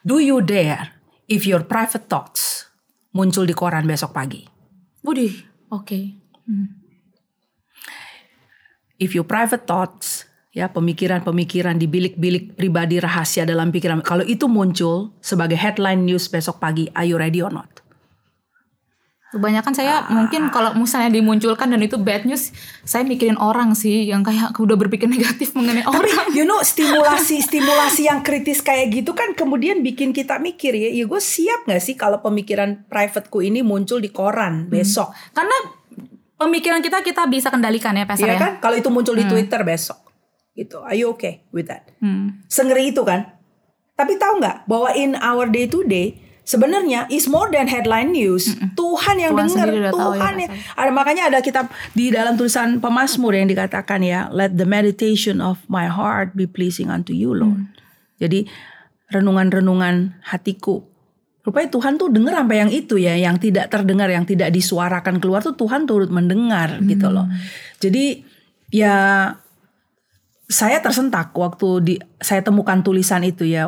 do 0.00 0.16
you 0.16 0.40
dare 0.40 0.96
if 1.28 1.44
your 1.44 1.60
private 1.64 2.08
thoughts 2.08 2.68
muncul 3.12 3.44
di 3.44 3.52
koran 3.52 3.84
besok 3.84 4.12
pagi? 4.12 4.44
Budi, 5.00 5.28
oke. 5.68 6.00
If 9.00 9.16
your 9.16 9.24
private 9.24 9.64
thoughts, 9.64 10.28
ya 10.52 10.68
pemikiran-pemikiran 10.68 11.80
di 11.80 11.88
bilik-bilik 11.88 12.52
pribadi 12.52 13.00
rahasia 13.00 13.48
dalam 13.48 13.72
pikiran, 13.72 14.04
kalau 14.04 14.28
itu 14.28 14.44
muncul 14.44 15.16
sebagai 15.24 15.56
headline 15.56 16.04
news 16.04 16.28
besok 16.28 16.60
pagi, 16.60 16.84
are 16.92 17.08
you 17.08 17.16
ready 17.16 17.40
or 17.40 17.48
not? 17.48 17.80
Kebanyakan 19.30 19.70
saya 19.70 20.02
Ah. 20.02 20.10
mungkin 20.10 20.50
kalau 20.50 20.74
misalnya 20.74 21.14
dimunculkan 21.14 21.70
dan 21.70 21.78
itu 21.78 21.94
bad 22.02 22.26
news, 22.26 22.50
saya 22.82 23.06
mikirin 23.06 23.38
orang 23.38 23.78
sih 23.78 24.02
yang 24.10 24.26
kayak 24.26 24.50
udah 24.58 24.74
berpikir 24.74 25.06
negatif 25.14 25.54
mengenai 25.54 25.86
orang. 25.86 26.34
You 26.34 26.42
know 26.42 26.58
stimulasi 26.60 27.38
stimulasi 27.38 28.10
yang 28.10 28.26
kritis 28.26 28.58
kayak 28.58 28.90
gitu 28.90 29.14
kan 29.14 29.38
kemudian 29.38 29.86
bikin 29.86 30.10
kita 30.10 30.42
mikir 30.42 30.74
ya, 30.74 30.90
ya 30.90 31.06
gue 31.06 31.22
siap 31.22 31.70
gak 31.70 31.78
sih 31.78 31.94
kalau 31.94 32.18
pemikiran 32.18 32.82
privateku 32.90 33.38
ini 33.38 33.62
muncul 33.62 34.02
di 34.02 34.10
koran 34.10 34.66
besok? 34.66 35.14
Karena 35.30 35.78
pemikiran 36.40 36.80
kita 36.80 37.04
kita 37.04 37.28
bisa 37.28 37.52
kendalikan 37.52 37.92
ya, 37.92 38.08
Pastor 38.08 38.32
Iya 38.32 38.34
ya. 38.34 38.40
kan? 38.40 38.52
Kalau 38.64 38.76
itu 38.80 38.88
muncul 38.88 39.12
di 39.12 39.28
Twitter 39.28 39.60
besok, 39.60 40.00
gitu. 40.56 40.80
Are 40.80 40.96
you 40.96 41.12
okay 41.12 41.44
with 41.52 41.68
that? 41.68 41.92
Hmm. 42.00 42.40
Sengeri 42.48 42.88
itu 42.88 43.04
kan? 43.04 43.36
Tapi 44.00 44.16
tahu 44.16 44.40
nggak 44.40 44.64
bahwa 44.64 44.96
in 44.96 45.12
our 45.20 45.44
day 45.44 45.68
to 45.68 45.84
day 45.84 46.16
sebenarnya 46.48 47.06
is 47.12 47.30
more 47.30 47.46
than 47.52 47.68
headline 47.70 48.10
news. 48.10 48.50
Tuhan 48.74 49.22
yang 49.22 49.36
Tuhan 49.36 49.46
dengar, 49.46 49.66
sendiri 49.68 49.78
udah 49.86 49.92
tahu 49.94 50.00
ya, 50.00 50.18
Tuhan 50.18 50.34
yang 50.40 50.50
ada 50.74 50.90
makanya 50.90 51.22
ada 51.30 51.38
kitab 51.44 51.70
di 51.94 52.10
dalam 52.10 52.34
tulisan 52.34 52.82
Pemasmur 52.82 53.36
yang 53.36 53.46
dikatakan 53.46 54.02
ya, 54.02 54.26
let 54.34 54.58
the 54.58 54.66
meditation 54.66 55.38
of 55.38 55.62
my 55.70 55.86
heart 55.86 56.34
be 56.34 56.48
pleasing 56.50 56.90
unto 56.90 57.14
you, 57.14 57.30
Lord. 57.36 57.70
Jadi 58.18 58.50
renungan-renungan 59.14 60.22
hatiku 60.26 60.89
Rupanya 61.50 61.66
Tuhan 61.66 61.98
tuh 61.98 62.14
dengar 62.14 62.38
sampai 62.38 62.62
yang 62.62 62.70
itu 62.70 62.94
ya, 62.94 63.18
yang 63.18 63.34
tidak 63.42 63.66
terdengar, 63.74 64.06
yang 64.06 64.22
tidak 64.22 64.54
disuarakan 64.54 65.18
keluar 65.18 65.42
tuh 65.42 65.58
Tuhan 65.58 65.82
turut 65.82 66.06
mendengar 66.06 66.78
gitu 66.86 67.10
loh. 67.10 67.26
Jadi 67.82 68.22
ya 68.70 69.26
saya 70.46 70.78
tersentak 70.78 71.34
waktu 71.34 71.68
di 71.82 71.94
saya 72.22 72.46
temukan 72.46 72.86
tulisan 72.86 73.26
itu 73.26 73.42
ya. 73.42 73.66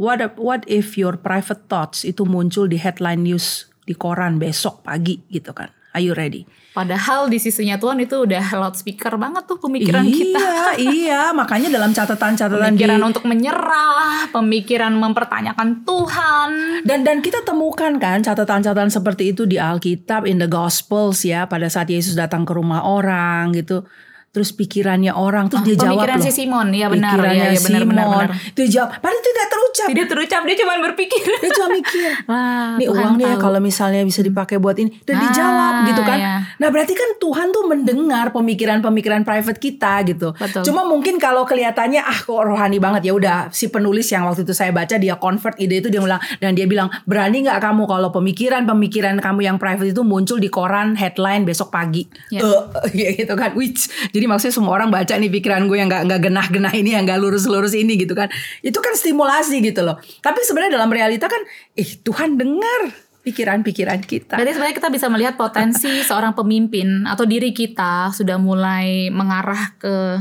What 0.00 0.40
what 0.40 0.64
if 0.64 0.96
your 0.96 1.20
private 1.20 1.68
thoughts 1.68 2.08
itu 2.08 2.24
muncul 2.24 2.64
di 2.64 2.80
headline 2.80 3.20
news 3.20 3.68
di 3.84 3.92
koran 3.92 4.40
besok 4.40 4.80
pagi 4.80 5.20
gitu 5.28 5.52
kan? 5.52 5.68
Are 5.90 6.02
you 6.02 6.14
ready? 6.14 6.46
Padahal 6.70 7.26
di 7.26 7.42
sisinya 7.42 7.74
Tuhan 7.74 7.98
itu 7.98 8.22
udah 8.22 8.54
loudspeaker 8.54 9.18
banget 9.18 9.42
tuh 9.50 9.58
pemikiran 9.58 10.06
iya, 10.06 10.14
kita. 10.14 10.48
iya, 10.94 11.22
makanya 11.34 11.66
dalam 11.66 11.90
catatan-catatan 11.90 12.78
di 12.78 12.86
Pemikiran 12.86 13.02
untuk 13.02 13.26
menyerah, 13.26 14.30
pemikiran 14.30 14.94
mempertanyakan 14.94 15.82
Tuhan. 15.82 16.50
Dan 16.86 17.02
dan 17.02 17.18
kita 17.18 17.42
temukan 17.42 17.98
kan 17.98 18.22
catatan-catatan 18.22 18.86
seperti 18.86 19.34
itu 19.34 19.50
di 19.50 19.58
Alkitab, 19.58 20.30
in 20.30 20.38
the 20.38 20.46
Gospels 20.46 21.26
ya, 21.26 21.50
pada 21.50 21.66
saat 21.66 21.90
Yesus 21.90 22.14
datang 22.14 22.46
ke 22.46 22.54
rumah 22.54 22.86
orang 22.86 23.50
gitu. 23.50 23.82
Terus 24.30 24.54
pikirannya 24.54 25.10
orang 25.10 25.50
terus 25.50 25.66
dia 25.66 25.74
jawab 25.74 26.06
Pemikiran 26.06 26.16
loh. 26.16 26.24
si 26.24 26.30
Simon, 26.32 26.68
ya 26.70 26.86
benar, 26.86 27.10
Pikirannya 27.12 27.34
ya, 27.36 27.50
ya 27.50 27.60
benar, 27.60 27.80
Simon. 27.82 27.90
benar, 27.90 28.06
benar. 28.06 28.28
Itu 28.46 28.62
jawab. 28.64 28.90
Padahal 28.94 29.16
itu 29.16 29.28
tidak 29.28 29.48
terucap. 29.50 29.86
Tidak 29.90 30.06
terucap, 30.06 30.40
dia 30.46 30.56
cuma 30.56 30.72
berpikir. 30.80 31.22
Dia 31.34 31.50
cuma 31.50 31.68
mikir. 31.72 32.10
Wah, 32.30 32.70
Nih 32.72 32.86
Tuhan 32.86 32.94
uang 33.00 33.12
nih 33.16 33.26
ya 33.26 33.36
kalau 33.36 33.58
misalnya 33.58 34.00
bisa 34.00 34.20
dipakai 34.20 34.56
buat 34.56 34.76
ini 34.76 35.02
dan 35.02 35.14
Ah, 35.14 35.20
dijawab 35.20 35.74
gitu 35.84 36.02
kan. 36.04 36.16
ya. 36.16 36.34
Nah 36.56 36.68
berarti 36.68 36.94
kan 36.94 37.10
Tuhan 37.16 37.46
tuh 37.50 37.64
mendengar 37.66 38.30
pemikiran-pemikiran 38.30 39.22
private 39.22 39.58
kita 39.58 39.92
gitu. 40.04 40.30
Betul. 40.32 40.62
Cuma 40.62 40.84
mungkin 40.84 41.16
kalau 41.16 41.42
kelihatannya 41.42 41.98
ah 41.98 42.14
kok 42.16 42.38
rohani 42.40 42.78
banget 42.78 43.02
ya 43.04 43.12
udah 43.12 43.50
si 43.50 43.66
penulis 43.66 44.06
yang 44.08 44.24
waktu 44.24 44.42
itu 44.42 44.52
saya 44.52 44.70
baca 44.70 44.94
dia 44.94 45.16
convert 45.16 45.58
ide 45.58 45.80
itu 45.80 45.88
dia 45.88 45.98
bilang 45.98 46.22
dan 46.38 46.52
dia 46.52 46.66
bilang 46.66 46.86
berani 47.02 47.42
nggak 47.42 47.58
kamu 47.58 47.82
kalau 47.84 48.08
pemikiran-pemikiran 48.10 49.18
kamu 49.18 49.40
yang 49.44 49.56
private 49.56 49.90
itu 49.90 50.02
muncul 50.02 50.36
di 50.36 50.46
koran 50.46 50.94
headline 50.94 51.42
besok 51.42 51.70
pagi. 51.70 52.06
Ya. 52.28 52.40
Eh, 52.40 52.62
gitu 53.18 53.34
kan. 53.34 53.54
Which 53.54 53.86
jadi 54.10 54.19
maksudnya 54.26 54.54
semua 54.56 54.72
orang 54.76 54.88
baca 54.92 55.14
nih 55.16 55.30
pikiran 55.30 55.68
gue 55.68 55.76
yang 55.78 55.88
nggak 55.88 56.02
nggak 56.08 56.20
genah-genah 56.26 56.72
ini 56.74 56.96
yang 56.96 57.04
nggak 57.06 57.20
lurus-lurus 57.20 57.76
ini 57.76 58.00
gitu 58.00 58.12
kan. 58.16 58.32
Itu 58.60 58.80
kan 58.82 58.96
stimulasi 58.96 59.60
gitu 59.60 59.84
loh. 59.86 60.00
Tapi 60.20 60.42
sebenarnya 60.42 60.80
dalam 60.80 60.90
realita 60.90 61.28
kan 61.30 61.40
ih 61.76 62.00
Tuhan 62.02 62.36
dengar 62.36 63.10
pikiran-pikiran 63.20 64.00
kita. 64.02 64.34
Berarti 64.40 64.52
sebenarnya 64.56 64.76
kita 64.76 64.90
bisa 64.90 65.06
melihat 65.12 65.34
potensi 65.36 65.92
seorang 66.08 66.32
pemimpin 66.32 67.04
atau 67.04 67.28
diri 67.28 67.52
kita 67.52 68.10
sudah 68.16 68.40
mulai 68.40 69.12
mengarah 69.12 69.76
ke 69.76 70.16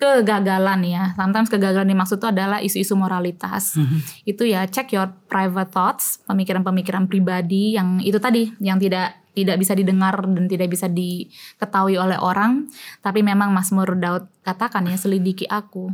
kegagalan 0.00 0.80
ya. 0.88 1.04
Sometimes 1.12 1.52
kegagalan 1.52 1.84
yang 1.84 2.00
dimaksud 2.00 2.16
itu 2.16 2.28
adalah 2.32 2.58
isu-isu 2.64 2.96
moralitas. 2.96 3.76
Itu 4.24 4.48
ya 4.48 4.64
check 4.64 4.96
your 4.96 5.12
private 5.28 5.68
thoughts, 5.68 6.24
pemikiran-pemikiran 6.24 7.04
pribadi 7.04 7.76
yang 7.76 8.00
itu 8.00 8.16
tadi 8.16 8.48
yang 8.64 8.80
tidak 8.80 9.20
tidak 9.32 9.56
bisa 9.58 9.72
didengar 9.74 10.18
dan 10.26 10.44
tidak 10.50 10.68
bisa 10.70 10.90
diketahui 10.90 11.96
oleh 11.96 12.18
orang, 12.18 12.66
tapi 13.00 13.22
memang 13.22 13.54
Mazmur 13.54 13.94
Daud 13.96 14.26
katakan 14.42 14.86
ya 14.90 14.98
selidiki 14.98 15.46
aku, 15.46 15.90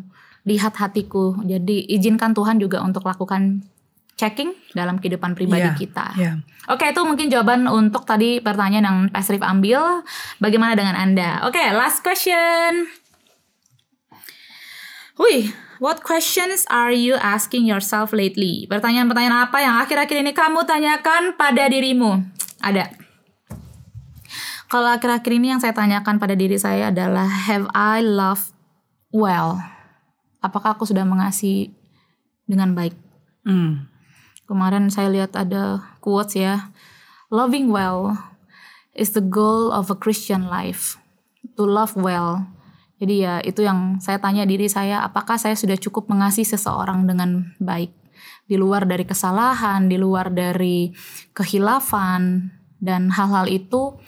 lihat 0.49 0.77
hatiku. 0.79 1.37
Jadi 1.45 1.85
izinkan 1.93 2.33
Tuhan 2.33 2.57
juga 2.57 2.81
untuk 2.81 3.05
lakukan 3.05 3.61
checking 4.17 4.57
dalam 4.73 4.97
kehidupan 4.97 5.37
pribadi 5.37 5.69
Iya, 5.69 5.77
kita. 5.77 6.07
iya. 6.17 6.33
Oke, 6.73 6.89
itu 6.89 7.05
mungkin 7.05 7.29
jawaban 7.29 7.69
untuk 7.69 8.09
tadi 8.09 8.41
pertanyaan 8.41 8.85
yang 8.89 8.99
Pak 9.13 9.23
Srif 9.23 9.45
ambil. 9.45 10.03
Bagaimana 10.41 10.73
dengan 10.73 10.97
Anda? 10.97 11.45
Oke, 11.45 11.61
last 11.77 12.01
question. 12.01 12.89
Wih, 15.17 15.53
what 15.81 16.01
questions 16.05 16.65
are 16.69 16.93
you 16.93 17.17
asking 17.17 17.65
yourself 17.65 18.13
lately? 18.13 18.65
Pertanyaan-pertanyaan 18.69 19.49
apa 19.49 19.59
yang 19.65 19.77
akhir-akhir 19.81 20.17
ini 20.25 20.33
kamu 20.37 20.65
tanyakan 20.69 21.37
pada 21.37 21.69
dirimu? 21.69 22.21
Ada. 22.61 23.06
Kalau 24.67 24.91
akhir-akhir 24.91 25.33
ini 25.39 25.55
yang 25.55 25.63
saya 25.63 25.71
tanyakan 25.73 26.19
pada 26.19 26.35
diri 26.35 26.59
saya 26.59 26.91
adalah 26.91 27.27
have 27.27 27.71
I 27.71 28.03
loved 28.03 28.51
well? 29.15 29.63
Apakah 30.43 30.75
aku 30.75 30.87
sudah 30.87 31.07
mengasihi 31.07 31.71
dengan 32.47 32.75
baik? 32.75 32.95
Hmm. 33.47 33.87
Kemarin 34.47 34.91
saya 34.91 35.11
lihat 35.11 35.35
ada 35.39 35.83
quotes 36.03 36.35
ya. 36.35 36.71
Loving 37.31 37.71
well 37.71 38.15
is 38.95 39.15
the 39.15 39.23
goal 39.23 39.71
of 39.71 39.91
a 39.91 39.99
Christian 39.99 40.47
life. 40.47 40.99
To 41.57 41.65
love 41.65 41.95
well 41.97 42.57
Jadi 42.97 43.29
ya 43.29 43.45
itu 43.45 43.61
yang 43.61 44.01
saya 44.01 44.17
tanya 44.17 44.49
diri 44.49 44.73
saya, 44.73 45.05
apakah 45.05 45.37
saya 45.37 45.53
sudah 45.53 45.77
cukup 45.77 46.09
mengasihi 46.09 46.49
seseorang 46.49 47.05
dengan 47.05 47.53
baik 47.61 47.93
di 48.49 48.57
luar 48.57 48.89
dari 48.89 49.05
kesalahan, 49.05 49.85
di 49.85 50.01
luar 50.01 50.33
dari 50.33 50.97
kehilafan 51.37 52.49
dan 52.81 53.13
hal-hal 53.13 53.53
itu 53.53 54.01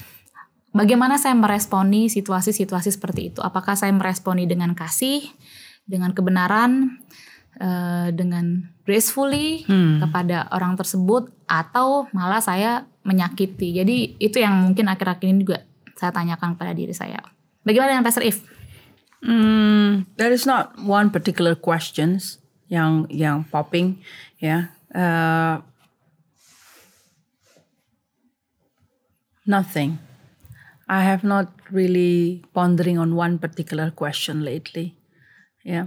bagaimana 0.79 1.19
saya 1.19 1.35
meresponi 1.35 2.07
situasi-situasi 2.07 2.95
seperti 2.95 3.35
itu? 3.35 3.43
Apakah 3.43 3.75
saya 3.75 3.91
meresponi 3.91 4.47
dengan 4.47 4.79
kasih, 4.79 5.27
dengan 5.83 6.15
kebenaran, 6.15 7.03
uh, 7.59 8.09
dengan 8.15 8.71
gracefully 8.87 9.67
hmm. 9.67 10.01
kepada 10.07 10.47
orang 10.55 10.79
tersebut 10.79 11.35
atau 11.51 12.07
malah 12.15 12.41
saya 12.41 12.87
menyakiti. 13.03 13.75
Jadi 13.75 14.21
itu 14.23 14.37
yang 14.39 14.55
mungkin 14.69 14.87
akhir-akhir 14.87 15.27
ini 15.27 15.43
juga 15.43 15.65
saya 15.99 16.15
tanyakan 16.15 16.55
kepada 16.55 16.73
diri 16.73 16.95
saya. 16.95 17.19
Bagaimana 17.67 17.99
dengan 17.99 18.07
Pastor 18.07 18.25
If? 18.25 18.45
Hmm, 19.19 20.07
there 20.15 20.31
is 20.31 20.47
not 20.47 20.79
one 20.79 21.11
particular 21.11 21.59
questions 21.59 22.39
yang 22.71 23.09
yang 23.11 23.43
popping 23.51 23.99
ya. 24.39 24.47
Yeah. 24.47 24.63
Uh, 24.95 25.55
nothing. 29.45 30.08
I 30.89 31.05
have 31.05 31.23
not 31.23 31.53
really 31.69 32.43
pondering 32.57 32.97
on 32.97 33.13
one 33.13 33.37
particular 33.37 33.93
question 33.93 34.41
lately. 34.41 34.97
Ya. 35.63 35.73
Yeah. 35.73 35.87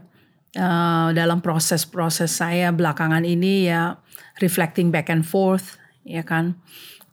Uh, 0.52 1.16
dalam 1.16 1.40
proses-proses 1.40 2.28
saya 2.28 2.76
belakangan 2.76 3.24
ini 3.24 3.72
ya 3.72 4.04
reflecting 4.44 4.92
back 4.92 5.08
and 5.08 5.24
forth 5.24 5.80
ya 6.04 6.28
kan 6.28 6.60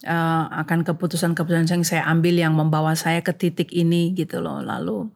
uh, 0.02 0.50
akan 0.50 0.82
keputusan-keputusan 0.82 1.70
yang 1.70 1.86
saya 1.86 2.02
ambil 2.10 2.34
yang 2.34 2.58
membawa 2.58 2.98
saya 2.98 3.22
ke 3.22 3.30
titik 3.30 3.70
ini 3.70 4.10
gitu 4.18 4.42
loh 4.42 4.58
lalu 4.58 5.06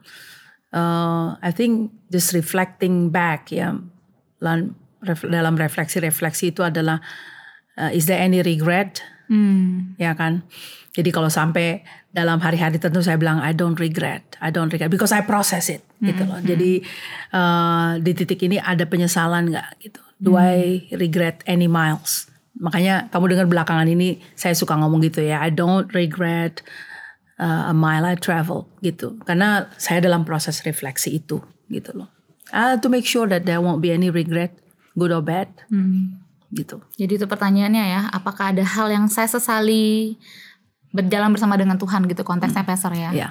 uh, 0.70 1.34
I 1.42 1.50
think 1.50 1.90
just 2.14 2.30
reflecting 2.30 3.10
back 3.10 3.50
ya 3.50 3.74
dalam 5.18 5.54
refleksi-refleksi 5.58 6.54
itu 6.54 6.62
adalah 6.62 7.02
uh, 7.74 7.90
is 7.90 8.06
there 8.06 8.22
any 8.22 8.38
regret 8.38 9.02
hmm. 9.26 9.98
ya 9.98 10.14
kan 10.14 10.46
jadi 10.94 11.10
kalau 11.10 11.26
sampai 11.26 11.82
dalam 12.12 12.38
hari-hari 12.44 12.76
tentu 12.76 13.00
saya 13.00 13.16
bilang 13.16 13.40
I 13.40 13.56
don't 13.56 13.76
regret 13.80 14.36
I 14.38 14.52
don't 14.52 14.68
regret 14.68 14.92
because 14.92 15.16
I 15.16 15.24
process 15.24 15.72
it 15.72 15.80
hmm. 15.98 16.12
gitu 16.12 16.22
loh 16.28 16.38
hmm. 16.38 16.46
jadi 16.46 16.72
uh, 17.32 17.90
di 18.04 18.12
titik 18.12 18.40
ini 18.44 18.60
ada 18.60 18.84
penyesalan 18.84 19.48
nggak 19.48 19.68
gitu 19.80 20.00
do 20.20 20.36
hmm. 20.36 20.44
I 20.44 20.56
regret 21.00 21.40
any 21.48 21.66
miles 21.66 22.28
makanya 22.60 23.08
kamu 23.08 23.32
dengar 23.32 23.46
belakangan 23.48 23.88
ini 23.88 24.20
saya 24.36 24.52
suka 24.52 24.76
ngomong 24.76 25.00
gitu 25.08 25.24
ya 25.24 25.40
I 25.40 25.48
don't 25.48 25.88
regret 25.96 26.60
uh, 27.40 27.72
a 27.72 27.74
mile 27.74 28.04
I 28.04 28.20
travel 28.20 28.68
gitu 28.84 29.16
karena 29.24 29.72
saya 29.80 30.04
dalam 30.04 30.28
proses 30.28 30.60
refleksi 30.68 31.16
itu 31.16 31.40
gitu 31.72 31.96
loh 31.96 32.12
uh, 32.52 32.76
to 32.76 32.92
make 32.92 33.08
sure 33.08 33.24
that 33.24 33.48
there 33.48 33.64
won't 33.64 33.80
be 33.80 33.88
any 33.88 34.12
regret 34.12 34.52
good 35.00 35.16
or 35.16 35.24
bad 35.24 35.48
hmm. 35.72 36.20
gitu 36.52 36.84
jadi 37.00 37.16
itu 37.16 37.24
pertanyaannya 37.24 37.84
ya 37.88 38.00
apakah 38.12 38.52
ada 38.52 38.60
hal 38.68 38.92
yang 38.92 39.08
saya 39.08 39.32
sesali 39.32 40.20
berjalan 40.92 41.32
bersama 41.32 41.56
dengan 41.56 41.80
Tuhan 41.80 42.04
gitu 42.04 42.22
konteksnya 42.22 42.62
hmm. 42.62 42.70
Pastor 42.70 42.92
ya. 42.92 43.10
ya. 43.10 43.28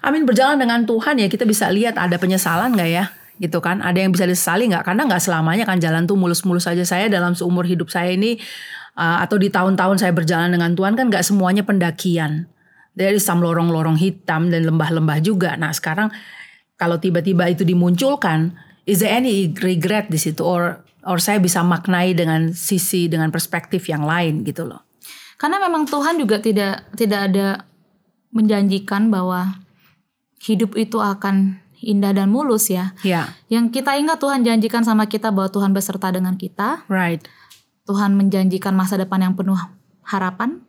Amin 0.00 0.24
berjalan 0.24 0.56
dengan 0.56 0.82
Tuhan 0.88 1.20
ya 1.20 1.28
kita 1.28 1.44
bisa 1.44 1.68
lihat 1.68 2.00
ada 2.00 2.16
penyesalan 2.16 2.72
nggak 2.72 2.90
ya 2.90 3.04
gitu 3.36 3.60
kan 3.60 3.84
ada 3.84 4.00
yang 4.00 4.16
bisa 4.16 4.24
disesali 4.24 4.64
nggak 4.72 4.88
karena 4.88 5.04
nggak 5.04 5.20
selamanya 5.20 5.68
kan 5.68 5.76
jalan 5.76 6.08
tuh 6.08 6.16
mulus-mulus 6.16 6.64
saja 6.64 6.88
saya 6.88 7.12
dalam 7.12 7.36
seumur 7.36 7.68
hidup 7.68 7.92
saya 7.92 8.16
ini 8.16 8.40
uh, 8.96 9.20
atau 9.20 9.36
di 9.36 9.52
tahun-tahun 9.52 10.00
saya 10.00 10.16
berjalan 10.16 10.56
dengan 10.56 10.72
Tuhan 10.72 10.96
kan 10.96 11.12
nggak 11.12 11.20
semuanya 11.20 11.62
pendakian 11.68 12.48
dari 12.96 13.20
some 13.20 13.44
lorong-lorong 13.44 14.00
hitam 14.00 14.48
dan 14.48 14.64
lembah-lembah 14.64 15.20
juga. 15.20 15.52
Nah 15.60 15.68
sekarang 15.76 16.08
kalau 16.80 16.96
tiba-tiba 16.96 17.52
itu 17.52 17.60
dimunculkan, 17.68 18.56
is 18.88 19.04
there 19.04 19.12
any 19.12 19.52
regret 19.60 20.08
di 20.08 20.16
situ 20.16 20.40
or 20.40 20.80
or 21.04 21.20
saya 21.20 21.38
bisa 21.38 21.60
maknai 21.60 22.16
dengan 22.16 22.56
sisi 22.56 23.06
dengan 23.06 23.28
perspektif 23.28 23.84
yang 23.92 24.02
lain 24.02 24.42
gitu 24.48 24.64
loh. 24.64 24.85
Karena 25.36 25.60
memang 25.60 25.84
Tuhan 25.84 26.16
juga 26.16 26.40
tidak 26.40 26.88
tidak 26.96 27.20
ada 27.32 27.46
menjanjikan 28.32 29.12
bahwa 29.12 29.60
hidup 30.40 30.76
itu 30.76 31.00
akan 31.00 31.60
indah 31.80 32.12
dan 32.16 32.32
mulus 32.32 32.72
ya. 32.72 32.96
Yeah. 33.04 33.32
Yang 33.52 33.80
kita 33.80 34.00
ingat 34.00 34.20
Tuhan 34.20 34.44
janjikan 34.44 34.82
sama 34.84 35.08
kita 35.08 35.32
bahwa 35.32 35.52
Tuhan 35.52 35.76
beserta 35.76 36.08
dengan 36.12 36.40
kita. 36.40 36.88
Right. 36.88 37.24
Tuhan 37.86 38.18
menjanjikan 38.18 38.74
masa 38.74 38.98
depan 38.98 39.22
yang 39.22 39.34
penuh 39.36 39.56
harapan. 40.02 40.66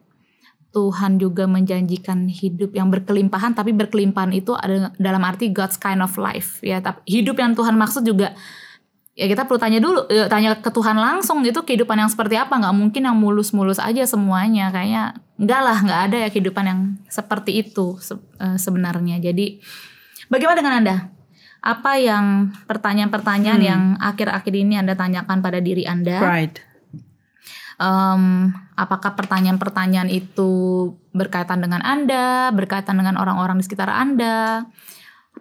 Tuhan 0.76 1.18
juga 1.18 1.50
menjanjikan 1.50 2.30
hidup 2.30 2.76
yang 2.76 2.94
berkelimpahan 2.94 3.58
tapi 3.58 3.74
berkelimpahan 3.74 4.30
itu 4.36 4.54
ada 4.54 4.94
dalam 5.02 5.24
arti 5.26 5.50
God's 5.50 5.80
kind 5.80 6.06
of 6.06 6.14
life 6.22 6.62
ya 6.62 6.78
tapi 6.84 7.02
hidup 7.08 7.40
yang 7.42 7.58
Tuhan 7.58 7.74
maksud 7.80 8.06
juga 8.06 8.38
ya 9.18 9.26
kita 9.26 9.50
perlu 9.50 9.58
tanya 9.58 9.82
dulu 9.82 10.06
ya, 10.08 10.30
tanya 10.30 10.62
ke 10.62 10.70
Tuhan 10.70 10.94
langsung 10.94 11.42
gitu 11.42 11.66
kehidupan 11.66 11.98
yang 11.98 12.08
seperti 12.08 12.38
apa. 12.38 12.54
Nggak 12.54 12.76
mungkin 12.78 13.02
yang 13.10 13.18
mulus-mulus 13.18 13.82
aja 13.82 14.06
semuanya. 14.06 14.70
Kayaknya 14.70 15.18
enggak 15.42 15.62
lah 15.66 15.78
nggak 15.82 16.02
ada 16.08 16.18
ya 16.24 16.30
kehidupan 16.30 16.66
yang 16.70 16.80
seperti 17.10 17.66
itu 17.66 17.98
eh, 18.38 18.58
sebenarnya. 18.62 19.18
Jadi 19.18 19.58
bagaimana 20.30 20.58
dengan 20.62 20.76
anda? 20.78 20.96
Apa 21.66 21.98
yang 21.98 22.54
pertanyaan-pertanyaan 22.70 23.60
hmm. 23.60 23.68
yang 23.68 23.84
akhir-akhir 23.98 24.54
ini 24.54 24.78
anda 24.78 24.94
tanyakan 24.94 25.42
pada 25.42 25.58
diri 25.60 25.84
anda? 25.90 26.22
Right 26.22 26.68
um, 27.82 28.54
apakah 28.76 29.14
pertanyaan-pertanyaan 29.16 30.10
itu 30.12 30.52
berkaitan 31.14 31.64
dengan 31.64 31.82
Anda, 31.82 32.54
berkaitan 32.54 32.98
dengan 32.98 33.18
orang-orang 33.18 33.62
di 33.62 33.66
sekitar 33.66 33.90
Anda, 33.90 34.66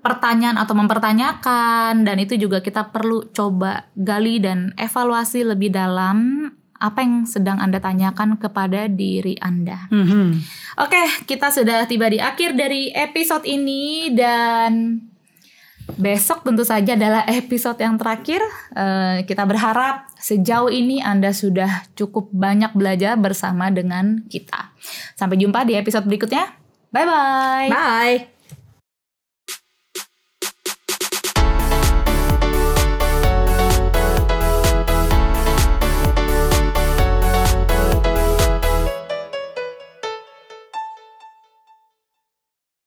pertanyaan 0.01 0.57
atau 0.61 0.75
mempertanyakan, 0.77 2.05
dan 2.05 2.17
itu 2.21 2.37
juga 2.37 2.61
kita 2.61 2.93
perlu 2.93 3.29
coba 3.33 3.89
gali 3.97 4.41
dan 4.41 4.73
evaluasi 4.77 5.45
lebih 5.47 5.73
dalam 5.73 6.49
apa 6.77 7.01
yang 7.01 7.25
sedang 7.25 7.57
Anda 7.57 7.81
tanyakan 7.81 8.37
kepada 8.37 8.89
diri 8.89 9.41
Anda. 9.41 9.89
Mm 9.89 10.05
-hmm. 10.05 10.29
Oke, 10.85 11.03
kita 11.25 11.49
sudah 11.49 11.89
tiba 11.89 12.13
di 12.13 12.21
akhir 12.21 12.53
dari 12.53 12.93
episode 12.93 13.49
ini 13.49 14.13
dan 14.13 15.01
Besok 15.87 16.43
tentu 16.43 16.67
saja 16.67 16.99
adalah 16.99 17.23
episode 17.41 17.79
yang 17.79 17.95
terakhir. 17.95 18.43
Uh, 18.75 19.23
kita 19.23 19.47
berharap 19.47 20.11
sejauh 20.19 20.67
ini 20.67 20.99
Anda 20.99 21.31
sudah 21.31 21.87
cukup 21.95 22.35
banyak 22.35 22.75
belajar 22.75 23.15
bersama 23.15 23.71
dengan 23.71 24.27
kita. 24.27 24.75
Sampai 25.15 25.39
jumpa 25.39 25.63
di 25.63 25.79
episode 25.79 26.11
berikutnya. 26.11 26.51
Bye 26.91 27.07
bye. 27.07 27.69
Bye. 27.71 28.36